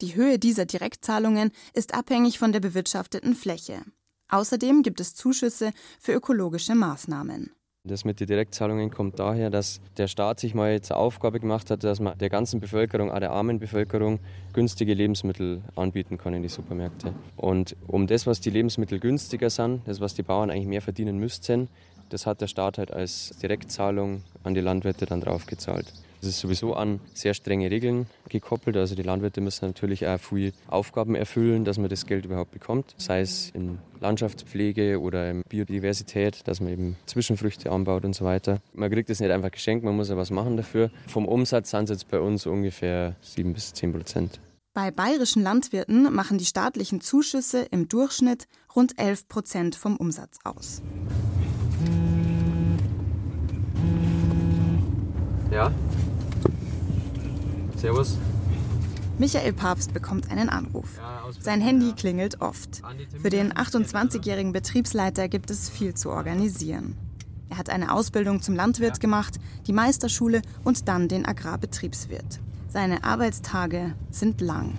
Die 0.00 0.16
Höhe 0.16 0.40
dieser 0.40 0.66
Direktzahlungen 0.66 1.52
ist 1.74 1.94
abhängig 1.94 2.40
von 2.40 2.50
der 2.50 2.58
bewirtschafteten 2.58 3.36
Fläche. 3.36 3.84
Außerdem 4.26 4.82
gibt 4.82 4.98
es 4.98 5.14
Zuschüsse 5.14 5.70
für 6.00 6.12
ökologische 6.12 6.74
Maßnahmen. 6.74 7.52
Das 7.84 8.04
mit 8.04 8.20
den 8.20 8.26
Direktzahlungen 8.26 8.90
kommt 8.90 9.18
daher, 9.18 9.50
dass 9.50 9.80
der 9.96 10.08
Staat 10.08 10.40
sich 10.40 10.54
mal 10.54 10.80
zur 10.82 10.96
Aufgabe 10.96 11.40
gemacht 11.40 11.70
hat, 11.70 11.84
dass 11.84 12.00
man 12.00 12.18
der 12.18 12.28
ganzen 12.28 12.60
Bevölkerung, 12.60 13.10
auch 13.10 13.20
der 13.20 13.30
armen 13.30 13.58
Bevölkerung, 13.58 14.18
günstige 14.52 14.94
Lebensmittel 14.94 15.62
anbieten 15.76 16.18
kann 16.18 16.34
in 16.34 16.42
die 16.42 16.48
Supermärkte. 16.48 17.14
Und 17.36 17.76
um 17.86 18.06
das, 18.06 18.26
was 18.26 18.40
die 18.40 18.50
Lebensmittel 18.50 18.98
günstiger 18.98 19.48
sind, 19.48 19.86
das, 19.86 20.00
was 20.00 20.14
die 20.14 20.22
Bauern 20.22 20.50
eigentlich 20.50 20.66
mehr 20.66 20.82
verdienen 20.82 21.18
müssten, 21.18 21.68
das 22.08 22.26
hat 22.26 22.40
der 22.40 22.48
Staat 22.48 22.78
halt 22.78 22.90
als 22.90 23.30
Direktzahlung 23.40 24.22
an 24.42 24.54
die 24.54 24.60
Landwirte 24.60 25.06
dann 25.06 25.20
draufgezahlt. 25.20 25.92
Das 26.20 26.30
ist 26.30 26.40
sowieso 26.40 26.74
an 26.74 27.00
sehr 27.14 27.34
strenge 27.34 27.70
Regeln 27.70 28.06
gekoppelt. 28.28 28.76
Also 28.76 28.94
die 28.94 29.02
Landwirte 29.02 29.40
müssen 29.40 29.66
natürlich 29.66 30.06
auch 30.06 30.18
viele 30.18 30.52
Aufgaben 30.66 31.14
erfüllen, 31.14 31.64
dass 31.64 31.78
man 31.78 31.88
das 31.88 32.06
Geld 32.06 32.24
überhaupt 32.24 32.50
bekommt. 32.50 32.94
Sei 32.98 33.20
es 33.20 33.50
in 33.50 33.78
Landschaftspflege 34.00 35.00
oder 35.00 35.30
in 35.30 35.42
Biodiversität, 35.48 36.46
dass 36.46 36.60
man 36.60 36.72
eben 36.72 36.96
Zwischenfrüchte 37.06 37.70
anbaut 37.70 38.04
und 38.04 38.14
so 38.14 38.24
weiter. 38.24 38.60
Man 38.72 38.90
kriegt 38.90 39.10
das 39.10 39.20
nicht 39.20 39.30
einfach 39.30 39.50
geschenkt, 39.50 39.84
man 39.84 39.96
muss 39.96 40.08
ja 40.08 40.16
was 40.16 40.30
machen 40.30 40.56
dafür. 40.56 40.90
Vom 41.06 41.26
Umsatz 41.26 41.70
sind 41.70 41.84
es 41.84 41.90
jetzt 41.90 42.08
bei 42.08 42.20
uns 42.20 42.46
ungefähr 42.46 43.16
7 43.20 43.52
bis 43.52 43.72
10 43.74 43.92
Prozent. 43.92 44.40
Bei 44.74 44.90
bayerischen 44.90 45.42
Landwirten 45.42 46.14
machen 46.14 46.38
die 46.38 46.44
staatlichen 46.44 47.00
Zuschüsse 47.00 47.66
im 47.70 47.88
Durchschnitt 47.88 48.46
rund 48.76 48.98
11 48.98 49.26
Prozent 49.26 49.74
vom 49.74 49.96
Umsatz 49.96 50.38
aus. 50.44 50.82
Ja? 55.50 55.72
Servus. 57.78 58.18
Michael 59.18 59.52
Papst 59.52 59.94
bekommt 59.94 60.30
einen 60.30 60.48
Anruf. 60.48 61.00
Sein 61.40 61.60
Handy 61.60 61.92
klingelt 61.92 62.40
oft. 62.40 62.82
Für 63.20 63.30
den 63.30 63.52
28-jährigen 63.52 64.52
Betriebsleiter 64.52 65.28
gibt 65.28 65.50
es 65.50 65.70
viel 65.70 65.94
zu 65.94 66.10
organisieren. 66.10 66.96
Er 67.50 67.58
hat 67.58 67.70
eine 67.70 67.92
Ausbildung 67.92 68.42
zum 68.42 68.54
Landwirt 68.54 69.00
gemacht, 69.00 69.38
die 69.66 69.72
Meisterschule 69.72 70.42
und 70.64 70.88
dann 70.88 71.08
den 71.08 71.24
Agrarbetriebswirt. 71.24 72.40
Seine 72.68 73.04
Arbeitstage 73.04 73.94
sind 74.10 74.40
lang. 74.40 74.74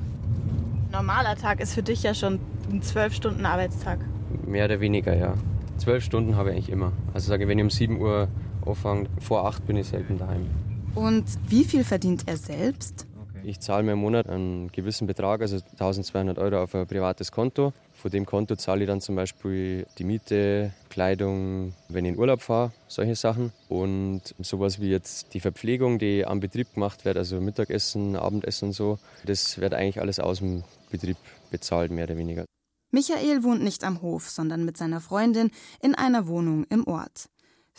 Normaler 0.91 1.35
Tag 1.35 1.59
ist 1.61 1.73
für 1.73 1.83
dich 1.83 2.03
ja 2.03 2.13
schon 2.13 2.39
ein 2.71 2.81
zwölf 2.81 3.13
Stunden 3.13 3.45
Arbeitstag. 3.45 3.99
Mehr 4.45 4.65
oder 4.65 4.79
weniger, 4.79 5.15
ja. 5.15 5.33
Zwölf 5.77 6.03
Stunden 6.03 6.35
habe 6.35 6.49
ich 6.49 6.55
eigentlich 6.55 6.69
immer. 6.69 6.91
Also 7.13 7.29
sage, 7.29 7.47
wenn 7.47 7.57
ich 7.57 7.63
um 7.63 7.69
7 7.69 7.99
Uhr 7.99 8.27
anfange, 8.65 9.07
vor 9.19 9.45
8 9.45 9.65
bin 9.65 9.77
ich 9.77 9.87
selten 9.87 10.17
daheim. 10.17 10.47
Und 10.95 11.25
wie 11.47 11.63
viel 11.63 11.83
verdient 11.83 12.23
er 12.27 12.37
selbst? 12.37 13.05
Ich 13.43 13.59
zahle 13.61 13.83
mir 13.83 13.93
im 13.93 13.99
Monat 13.99 14.27
einen 14.27 14.71
gewissen 14.71 15.07
Betrag, 15.07 15.41
also 15.41 15.55
1200 15.55 16.37
Euro 16.37 16.61
auf 16.61 16.75
ein 16.75 16.85
privates 16.85 17.31
Konto. 17.31 17.73
Von 17.93 18.11
dem 18.11 18.25
Konto 18.25 18.55
zahle 18.55 18.81
ich 18.81 18.87
dann 18.87 19.01
zum 19.01 19.15
Beispiel 19.15 19.85
die 19.97 20.03
Miete, 20.03 20.73
Kleidung, 20.89 21.73
wenn 21.87 22.05
ich 22.05 22.13
in 22.13 22.19
Urlaub 22.19 22.41
fahre, 22.41 22.71
solche 22.87 23.15
Sachen. 23.15 23.51
Und 23.69 24.21
sowas 24.39 24.81
wie 24.81 24.89
jetzt 24.89 25.33
die 25.33 25.39
Verpflegung, 25.39 25.99
die 25.99 26.25
am 26.25 26.39
Betrieb 26.39 26.73
gemacht 26.73 27.05
wird, 27.05 27.17
also 27.17 27.39
Mittagessen, 27.39 28.15
Abendessen 28.15 28.69
und 28.69 28.73
so, 28.73 28.99
das 29.25 29.57
wird 29.59 29.73
eigentlich 29.73 30.01
alles 30.01 30.19
aus 30.19 30.39
dem 30.39 30.63
Betrieb 30.91 31.17
bezahlt, 31.49 31.91
mehr 31.91 32.05
oder 32.05 32.17
weniger. 32.17 32.45
Michael 32.91 33.43
wohnt 33.43 33.63
nicht 33.63 33.83
am 33.83 34.01
Hof, 34.01 34.29
sondern 34.29 34.65
mit 34.65 34.75
seiner 34.75 34.99
Freundin 34.99 35.51
in 35.81 35.95
einer 35.95 36.27
Wohnung 36.27 36.65
im 36.69 36.87
Ort. 36.87 37.29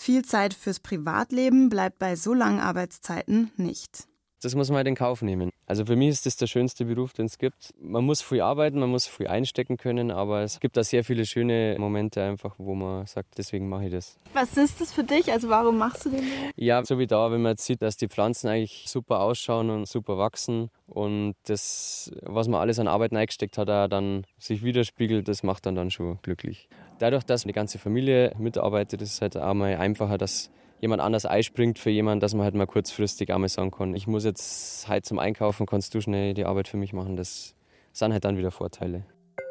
Viel 0.02 0.24
Zeit 0.24 0.54
fürs 0.54 0.80
Privatleben 0.80 1.68
bleibt 1.68 1.98
bei 1.98 2.16
so 2.16 2.32
langen 2.32 2.58
Arbeitszeiten 2.58 3.52
nicht. 3.58 4.08
Das 4.42 4.54
muss 4.54 4.68
man 4.68 4.78
halt 4.78 4.86
in 4.88 4.94
Kauf 4.94 5.22
nehmen. 5.22 5.50
Also 5.66 5.84
für 5.84 5.96
mich 5.96 6.08
ist 6.08 6.26
das 6.26 6.36
der 6.36 6.46
schönste 6.46 6.84
Beruf, 6.84 7.12
den 7.12 7.26
es 7.26 7.38
gibt. 7.38 7.74
Man 7.80 8.04
muss 8.04 8.22
viel 8.22 8.40
arbeiten, 8.40 8.80
man 8.80 8.90
muss 8.90 9.06
viel 9.06 9.28
einstecken 9.28 9.76
können, 9.76 10.10
aber 10.10 10.40
es 10.40 10.58
gibt 10.60 10.76
da 10.76 10.82
sehr 10.82 11.04
viele 11.04 11.26
schöne 11.26 11.76
Momente 11.78 12.22
einfach, 12.22 12.54
wo 12.58 12.74
man 12.74 13.06
sagt, 13.06 13.38
deswegen 13.38 13.68
mache 13.68 13.86
ich 13.86 13.92
das. 13.92 14.18
Was 14.32 14.56
ist 14.56 14.80
das 14.80 14.92
für 14.92 15.04
dich? 15.04 15.30
Also 15.30 15.48
warum 15.48 15.78
machst 15.78 16.06
du 16.06 16.10
den? 16.10 16.24
Ja, 16.56 16.84
so 16.84 16.98
wie 16.98 17.06
da, 17.06 17.30
wenn 17.30 17.42
man 17.42 17.52
jetzt 17.52 17.66
sieht, 17.66 17.82
dass 17.82 17.96
die 17.96 18.08
Pflanzen 18.08 18.48
eigentlich 18.48 18.86
super 18.88 19.20
ausschauen 19.20 19.70
und 19.70 19.86
super 19.86 20.18
wachsen 20.18 20.70
und 20.86 21.34
das, 21.44 22.10
was 22.22 22.48
man 22.48 22.60
alles 22.60 22.78
an 22.78 22.88
Arbeit 22.88 23.12
eingesteckt 23.12 23.58
hat, 23.58 23.70
auch 23.70 23.88
dann 23.88 24.24
sich 24.38 24.64
widerspiegelt, 24.64 25.28
das 25.28 25.42
macht 25.42 25.66
dann 25.66 25.74
dann 25.74 25.90
schon 25.90 26.18
glücklich. 26.22 26.68
Dadurch, 26.98 27.24
dass 27.24 27.44
die 27.44 27.52
ganze 27.52 27.78
Familie 27.78 28.34
mitarbeitet, 28.38 29.02
ist 29.02 29.14
es 29.14 29.20
halt 29.20 29.36
auch 29.36 29.54
mal 29.54 29.76
einfacher, 29.76 30.18
dass 30.18 30.50
jemand 30.80 31.02
anders 31.02 31.26
einspringt 31.26 31.78
für 31.78 31.90
jemanden, 31.90 32.20
dass 32.20 32.34
man 32.34 32.44
halt 32.44 32.54
mal 32.54 32.66
kurzfristig 32.66 33.32
einmal 33.32 33.48
sagen 33.48 33.70
kann, 33.70 33.94
ich 33.94 34.06
muss 34.06 34.24
jetzt 34.24 34.88
heute 34.88 35.02
zum 35.02 35.18
Einkaufen, 35.18 35.66
kannst 35.66 35.94
du 35.94 36.00
schnell 36.00 36.34
die 36.34 36.44
Arbeit 36.44 36.68
für 36.68 36.76
mich 36.76 36.92
machen. 36.92 37.16
Das 37.16 37.54
sind 37.92 38.12
halt 38.12 38.24
dann 38.24 38.38
wieder 38.38 38.50
Vorteile. 38.50 39.04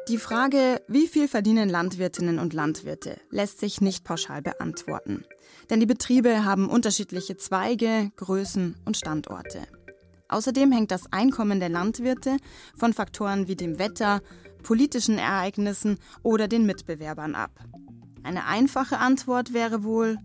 Die 0.08 0.18
Frage, 0.18 0.82
wie 0.88 1.06
viel 1.06 1.28
verdienen 1.28 1.68
Landwirtinnen 1.68 2.38
und 2.38 2.52
Landwirte, 2.52 3.20
lässt 3.30 3.60
sich 3.60 3.80
nicht 3.80 4.02
pauschal 4.02 4.42
beantworten. 4.42 5.24
Denn 5.68 5.78
die 5.78 5.86
Betriebe 5.86 6.44
haben 6.44 6.68
unterschiedliche 6.68 7.36
Zweige, 7.36 8.10
Größen 8.16 8.76
und 8.84 8.96
Standorte. 8.96 9.60
Außerdem 10.28 10.72
hängt 10.72 10.90
das 10.90 11.12
Einkommen 11.12 11.60
der 11.60 11.68
Landwirte 11.68 12.38
von 12.76 12.92
Faktoren 12.92 13.46
wie 13.46 13.56
dem 13.56 13.78
Wetter, 13.78 14.20
politischen 14.62 15.18
Ereignissen 15.18 15.98
oder 16.22 16.48
den 16.48 16.66
Mitbewerbern 16.66 17.34
ab. 17.34 17.52
Eine 18.22 18.46
einfache 18.46 18.98
Antwort 18.98 19.52
wäre 19.52 19.84
wohl, 19.84 20.18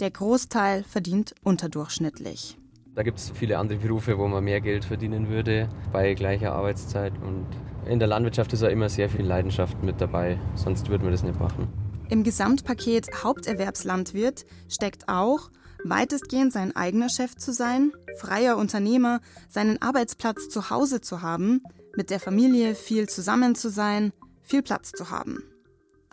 der 0.00 0.10
Großteil 0.10 0.84
verdient 0.84 1.34
unterdurchschnittlich. 1.42 2.56
Da 2.94 3.02
gibt 3.02 3.18
es 3.18 3.30
viele 3.30 3.58
andere 3.58 3.78
Berufe, 3.78 4.16
wo 4.18 4.26
man 4.26 4.42
mehr 4.42 4.60
Geld 4.60 4.84
verdienen 4.84 5.28
würde 5.28 5.68
bei 5.92 6.14
gleicher 6.14 6.54
Arbeitszeit. 6.54 7.12
Und 7.22 7.46
in 7.86 7.98
der 7.98 8.08
Landwirtschaft 8.08 8.52
ist 8.54 8.62
auch 8.62 8.70
immer 8.70 8.88
sehr 8.88 9.10
viel 9.10 9.24
Leidenschaft 9.24 9.82
mit 9.82 10.00
dabei, 10.00 10.38
sonst 10.54 10.88
würde 10.88 11.04
man 11.04 11.12
das 11.12 11.22
nicht 11.22 11.38
machen. 11.38 11.68
Im 12.08 12.22
Gesamtpaket 12.22 13.22
Haupterwerbslandwirt 13.22 14.46
steckt 14.68 15.08
auch, 15.08 15.50
weitestgehend 15.84 16.52
sein 16.52 16.74
eigener 16.74 17.08
Chef 17.08 17.36
zu 17.36 17.52
sein, 17.52 17.92
freier 18.18 18.56
Unternehmer, 18.56 19.20
seinen 19.48 19.82
Arbeitsplatz 19.82 20.48
zu 20.48 20.70
Hause 20.70 21.00
zu 21.00 21.20
haben, 21.20 21.62
mit 21.96 22.10
der 22.10 22.20
Familie 22.20 22.74
viel 22.74 23.08
zusammen 23.08 23.54
zu 23.54 23.68
sein, 23.68 24.12
viel 24.42 24.62
Platz 24.62 24.92
zu 24.92 25.10
haben. 25.10 25.42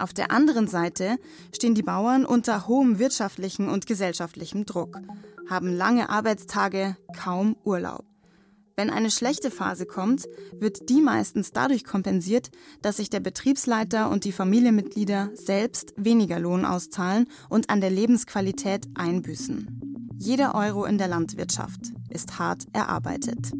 Auf 0.03 0.11
der 0.11 0.31
anderen 0.31 0.67
Seite 0.67 1.15
stehen 1.55 1.75
die 1.75 1.81
Bauern 1.81 2.25
unter 2.25 2.67
hohem 2.67 2.99
wirtschaftlichen 2.99 3.69
und 3.69 3.87
gesellschaftlichem 3.87 4.65
Druck, 4.65 4.99
haben 5.49 5.73
lange 5.73 6.09
Arbeitstage, 6.09 6.97
kaum 7.17 7.55
Urlaub. 7.63 8.03
Wenn 8.75 8.89
eine 8.89 9.09
schlechte 9.09 9.49
Phase 9.49 9.85
kommt, 9.85 10.25
wird 10.59 10.89
die 10.89 10.99
meistens 10.99 11.53
dadurch 11.53 11.85
kompensiert, 11.85 12.51
dass 12.81 12.97
sich 12.97 13.09
der 13.09 13.21
Betriebsleiter 13.21 14.09
und 14.09 14.25
die 14.25 14.33
Familienmitglieder 14.33 15.29
selbst 15.35 15.93
weniger 15.95 16.37
Lohn 16.37 16.65
auszahlen 16.65 17.29
und 17.47 17.69
an 17.69 17.79
der 17.79 17.89
Lebensqualität 17.89 18.87
einbüßen. 18.95 20.11
Jeder 20.17 20.53
Euro 20.53 20.83
in 20.83 20.97
der 20.97 21.07
Landwirtschaft 21.07 21.93
ist 22.09 22.39
hart 22.39 22.65
erarbeitet. 22.73 23.53